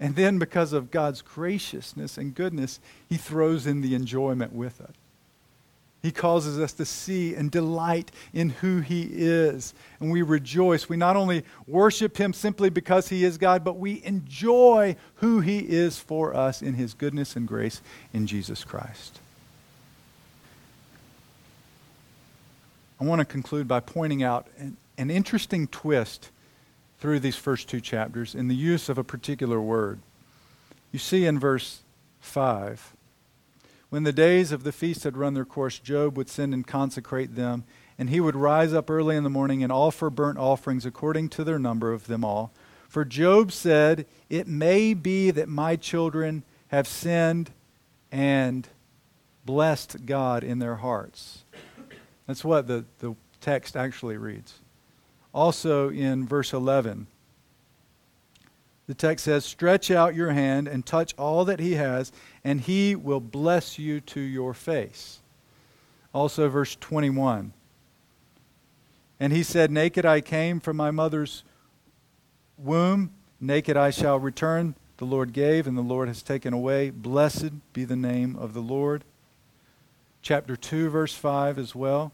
And 0.01 0.15
then 0.15 0.39
because 0.39 0.73
of 0.73 0.91
God's 0.91 1.23
graciousness 1.23 2.17
and 2.17 2.35
goodness, 2.35 2.79
he 3.09 3.17
throws 3.17 3.67
in 3.67 3.81
the 3.81 3.95
enjoyment 3.95 4.53
with 4.53 4.81
it. 4.81 4.95
He 6.01 6.13
causes 6.13 6.61
us 6.61 6.73
to 6.75 6.85
see 6.85 7.35
and 7.35 7.51
delight 7.51 8.13
in 8.33 8.51
who 8.51 8.81
He 8.81 9.09
is. 9.11 9.75
And 9.99 10.13
we 10.13 10.23
rejoice. 10.23 10.89
We 10.89 10.97
not 10.97 11.17
only 11.17 11.45
worship 11.67 12.17
Him 12.17 12.33
simply 12.33 12.71
because 12.71 13.09
He 13.09 13.25
is 13.25 13.37
God, 13.37 13.65
but 13.65 13.79
we 13.79 14.03
enjoy 14.05 14.97
who 15.17 15.41
He 15.41 15.59
is 15.59 15.99
for 15.99 16.35
us 16.35 16.63
in 16.63 16.75
His 16.75 16.95
goodness 16.95 17.35
and 17.35 17.49
grace 17.49 17.83
in 18.13 18.27
Jesus 18.27 18.63
Christ. 18.63 19.19
I 23.01 23.05
want 23.05 23.21
to 23.21 23.25
conclude 23.25 23.67
by 23.67 23.81
pointing 23.81 24.23
out 24.23 24.47
an, 24.59 24.77
an 24.99 25.11
interesting 25.11 25.67
twist 25.67 26.31
through 27.01 27.21
these 27.21 27.37
first 27.37 27.69
two 27.69 27.81
chapters 27.81 28.35
in 28.35 28.49
the 28.49 28.57
use 28.57 28.89
of 28.89 28.99
a 28.99 29.05
particular 29.05 29.61
word. 29.61 30.01
You 30.93 30.99
see 30.99 31.27
in 31.27 31.39
verse 31.39 31.83
5 32.21 32.95
when 33.91 34.03
the 34.03 34.13
days 34.13 34.53
of 34.53 34.65
the 34.65 34.73
feast 34.73 35.05
had 35.05 35.17
run 35.17 35.35
their 35.35 35.45
course, 35.45 35.79
Job 35.79 36.17
would 36.17 36.29
send 36.29 36.53
and 36.53 36.67
consecrate 36.67 37.35
them, 37.35 37.65
and 37.99 38.11
he 38.11 38.21
would 38.21 38.37
rise 38.37 38.73
up 38.73 38.91
early 38.91 39.17
in 39.17 39.25
the 39.25 39.31
morning 39.31 39.63
and 39.63 39.73
offer 39.73 40.11
burnt 40.11 40.39
offerings 40.39 40.85
according 40.85 41.31
to 41.31 41.45
their 41.45 41.59
number 41.59 41.93
of 41.93 42.07
them 42.07 42.25
all. 42.25 42.53
For 42.89 43.05
Job 43.05 43.53
said, 43.53 44.07
It 44.29 44.47
may 44.47 44.95
be 44.95 45.31
that 45.31 45.49
my 45.49 45.77
children 45.77 46.43
have 46.69 46.87
sinned 46.87 47.51
and 48.13 48.69
blessed 49.45 50.07
God 50.07 50.45
in 50.45 50.59
their 50.59 50.77
hearts. 50.77 51.45
That's 52.27 52.45
what 52.45 52.67
the, 52.67 52.85
the 52.99 53.15
text 53.41 53.77
actually 53.77 54.19
reads. 54.19 54.61
Also 55.33 55.91
in 55.91 56.27
verse 56.27 56.53
11, 56.53 57.07
the 58.89 58.95
text 58.95 59.27
says, 59.27 59.45
Stretch 59.45 59.91
out 59.91 60.15
your 60.15 60.33
hand 60.33 60.67
and 60.67 60.85
touch 60.85 61.15
all 61.19 61.45
that 61.45 61.61
he 61.61 61.75
has, 61.75 62.11
and 62.43 62.63
he 62.63 62.97
will 62.97 63.21
bless 63.21 63.79
you 63.79 64.01
to 64.01 64.21
your 64.21 64.55
face. 64.55 65.21
Also, 66.15 66.49
verse 66.49 66.75
21. 66.81 67.53
And 69.21 69.33
he 69.33 69.43
said, 69.43 69.71
Naked 69.71 70.07
I 70.07 70.23
came 70.23 70.59
from 70.59 70.79
my 70.79 70.91
mother's 70.91 71.45
womb, 72.57 73.13
naked 73.39 73.77
I 73.77 73.91
shall 73.91 74.19
return. 74.19 74.75
The 74.97 75.05
Lord 75.05 75.35
gave, 75.35 75.67
and 75.67 75.77
the 75.77 75.83
Lord 75.83 76.09
has 76.09 76.23
taken 76.23 76.55
away. 76.55 76.89
Blessed 76.89 77.73
be 77.75 77.85
the 77.85 77.95
name 77.95 78.37
of 78.37 78.55
the 78.55 78.61
Lord. 78.61 79.05
Chapter 80.23 80.57
2, 80.57 80.89
verse 80.89 81.15
5 81.15 81.59
as 81.59 81.75
well. 81.75 82.11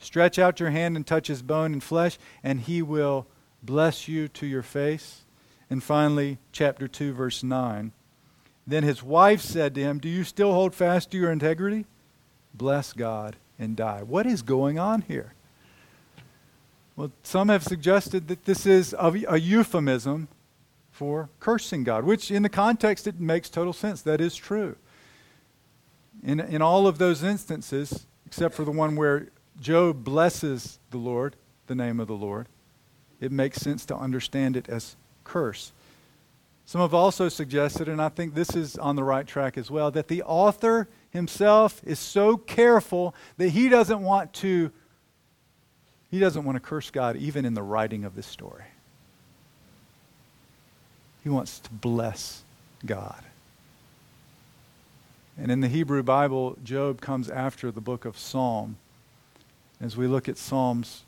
Stretch 0.00 0.40
out 0.40 0.58
your 0.58 0.70
hand 0.70 0.96
and 0.96 1.06
touch 1.06 1.28
his 1.28 1.40
bone 1.40 1.72
and 1.72 1.82
flesh, 1.82 2.18
and 2.42 2.60
he 2.60 2.82
will 2.82 3.26
bless 3.62 4.08
you 4.08 4.26
to 4.28 4.46
your 4.46 4.62
face. 4.62 5.22
And 5.70 5.82
finally, 5.82 6.38
chapter 6.52 6.88
2, 6.88 7.12
verse 7.12 7.42
9. 7.42 7.92
Then 8.66 8.82
his 8.84 9.02
wife 9.02 9.40
said 9.40 9.74
to 9.74 9.80
him, 9.80 9.98
Do 9.98 10.08
you 10.08 10.24
still 10.24 10.52
hold 10.52 10.74
fast 10.74 11.10
to 11.10 11.18
your 11.18 11.32
integrity? 11.32 11.86
Bless 12.54 12.92
God 12.92 13.36
and 13.58 13.76
die. 13.76 14.02
What 14.02 14.26
is 14.26 14.42
going 14.42 14.78
on 14.78 15.02
here? 15.02 15.34
Well, 16.96 17.12
some 17.22 17.48
have 17.48 17.62
suggested 17.62 18.28
that 18.28 18.44
this 18.44 18.66
is 18.66 18.94
a, 18.98 19.38
euphemism 19.38 20.28
for 20.90 21.28
cursing 21.38 21.84
God, 21.84 22.04
which 22.04 22.30
in 22.30 22.42
the 22.42 22.48
context 22.48 23.06
it 23.06 23.20
makes 23.20 23.48
total 23.48 23.72
sense. 23.72 24.02
That 24.02 24.20
is 24.20 24.34
true. 24.34 24.76
In, 26.24 26.40
in 26.40 26.60
all 26.60 26.88
of 26.88 26.98
those 26.98 27.22
instances, 27.22 28.06
except 28.26 28.54
for 28.54 28.64
the 28.64 28.72
one 28.72 28.96
where 28.96 29.28
Job 29.60 30.02
blesses 30.02 30.80
the 30.90 30.98
Lord, 30.98 31.36
the 31.68 31.76
name 31.76 32.00
of 32.00 32.08
the 32.08 32.16
Lord, 32.16 32.48
it 33.20 33.30
makes 33.30 33.58
sense 33.58 33.86
to 33.86 33.96
understand 33.96 34.56
it 34.56 34.68
as 34.68 34.96
curse. 35.28 35.72
Some 36.66 36.80
have 36.80 36.92
also 36.92 37.28
suggested, 37.28 37.88
and 37.88 38.02
I 38.02 38.08
think 38.08 38.34
this 38.34 38.54
is 38.54 38.76
on 38.76 38.96
the 38.96 39.04
right 39.04 39.26
track 39.26 39.56
as 39.56 39.70
well, 39.70 39.90
that 39.92 40.08
the 40.08 40.22
author 40.24 40.88
himself 41.10 41.80
is 41.84 41.98
so 41.98 42.36
careful 42.36 43.14
that 43.38 43.50
he 43.50 43.68
doesn't 43.68 44.02
want 44.02 44.32
to 44.34 44.70
he 46.10 46.18
doesn't 46.18 46.44
want 46.44 46.56
to 46.56 46.60
curse 46.60 46.90
God 46.90 47.16
even 47.16 47.44
in 47.44 47.52
the 47.52 47.62
writing 47.62 48.04
of 48.04 48.14
this 48.16 48.26
story. 48.26 48.64
He 51.22 51.28
wants 51.28 51.60
to 51.60 51.70
bless 51.70 52.42
God. 52.84 53.22
And 55.36 55.52
in 55.52 55.60
the 55.60 55.68
Hebrew 55.68 56.02
Bible, 56.02 56.56
Job 56.64 57.00
comes 57.00 57.28
after 57.28 57.70
the 57.70 57.82
book 57.82 58.04
of 58.04 58.18
Psalm. 58.18 58.76
As 59.80 59.96
we 59.96 60.06
look 60.06 60.28
at 60.28 60.38
Psalms 60.38 61.04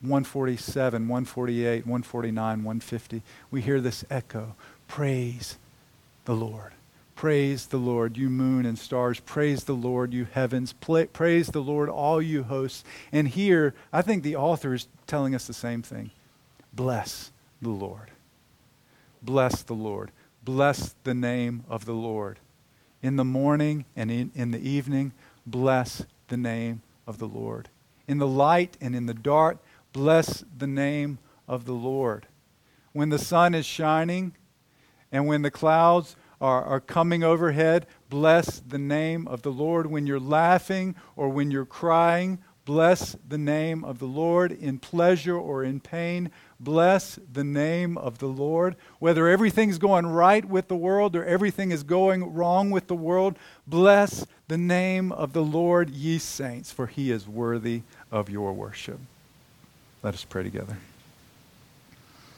147, 0.00 1.08
148, 1.08 1.86
149, 1.86 2.58
150, 2.58 3.22
we 3.50 3.60
hear 3.60 3.80
this 3.80 4.04
echo 4.10 4.54
Praise 4.86 5.58
the 6.24 6.34
Lord. 6.34 6.72
Praise 7.14 7.66
the 7.66 7.78
Lord, 7.78 8.16
you 8.16 8.30
moon 8.30 8.64
and 8.64 8.78
stars. 8.78 9.18
Praise 9.18 9.64
the 9.64 9.74
Lord, 9.74 10.14
you 10.14 10.26
heavens. 10.30 10.72
praise 10.72 11.48
the 11.48 11.60
Lord, 11.60 11.88
all 11.88 12.22
you 12.22 12.44
hosts. 12.44 12.84
And 13.10 13.26
here, 13.26 13.74
I 13.92 14.02
think 14.02 14.22
the 14.22 14.36
author 14.36 14.72
is 14.72 14.86
telling 15.08 15.34
us 15.34 15.46
the 15.46 15.52
same 15.52 15.82
thing. 15.82 16.10
Bless 16.72 17.32
the 17.60 17.70
Lord. 17.70 18.12
Bless 19.20 19.62
the 19.62 19.74
Lord. 19.74 20.12
Bless 20.44 20.94
the 21.02 21.14
name 21.14 21.64
of 21.68 21.86
the 21.86 21.92
Lord. 21.92 22.38
In 23.02 23.16
the 23.16 23.24
morning 23.24 23.84
and 23.96 24.12
in, 24.12 24.30
in 24.36 24.52
the 24.52 24.60
evening, 24.60 25.12
bless 25.44 26.04
the 26.28 26.36
name 26.36 26.82
of 27.04 27.18
the 27.18 27.26
Lord. 27.26 27.68
In 28.06 28.18
the 28.18 28.28
light 28.28 28.76
and 28.80 28.94
in 28.94 29.06
the 29.06 29.14
dark, 29.14 29.58
Bless 29.92 30.44
the 30.56 30.66
name 30.66 31.18
of 31.46 31.64
the 31.64 31.72
Lord. 31.72 32.26
When 32.92 33.08
the 33.08 33.18
sun 33.18 33.54
is 33.54 33.66
shining 33.66 34.34
and 35.10 35.26
when 35.26 35.42
the 35.42 35.50
clouds 35.50 36.16
are, 36.40 36.62
are 36.64 36.80
coming 36.80 37.24
overhead, 37.24 37.86
bless 38.08 38.60
the 38.60 38.78
name 38.78 39.26
of 39.26 39.42
the 39.42 39.52
Lord. 39.52 39.86
When 39.86 40.06
you're 40.06 40.20
laughing 40.20 40.94
or 41.16 41.28
when 41.28 41.50
you're 41.50 41.64
crying, 41.64 42.38
bless 42.64 43.16
the 43.26 43.38
name 43.38 43.82
of 43.82 43.98
the 43.98 44.06
Lord. 44.06 44.52
In 44.52 44.78
pleasure 44.78 45.36
or 45.36 45.64
in 45.64 45.80
pain, 45.80 46.30
bless 46.60 47.18
the 47.32 47.44
name 47.44 47.96
of 47.96 48.18
the 48.18 48.26
Lord. 48.26 48.76
Whether 48.98 49.26
everything's 49.26 49.78
going 49.78 50.06
right 50.06 50.44
with 50.44 50.68
the 50.68 50.76
world 50.76 51.16
or 51.16 51.24
everything 51.24 51.70
is 51.70 51.82
going 51.82 52.34
wrong 52.34 52.70
with 52.70 52.86
the 52.86 52.94
world, 52.94 53.38
bless 53.66 54.26
the 54.48 54.58
name 54.58 55.12
of 55.12 55.32
the 55.32 55.42
Lord, 55.44 55.90
ye 55.90 56.18
saints, 56.18 56.70
for 56.70 56.86
he 56.86 57.10
is 57.10 57.26
worthy 57.26 57.82
of 58.10 58.28
your 58.28 58.52
worship. 58.52 59.00
Let 60.02 60.14
us 60.14 60.24
pray 60.24 60.44
together. 60.44 60.76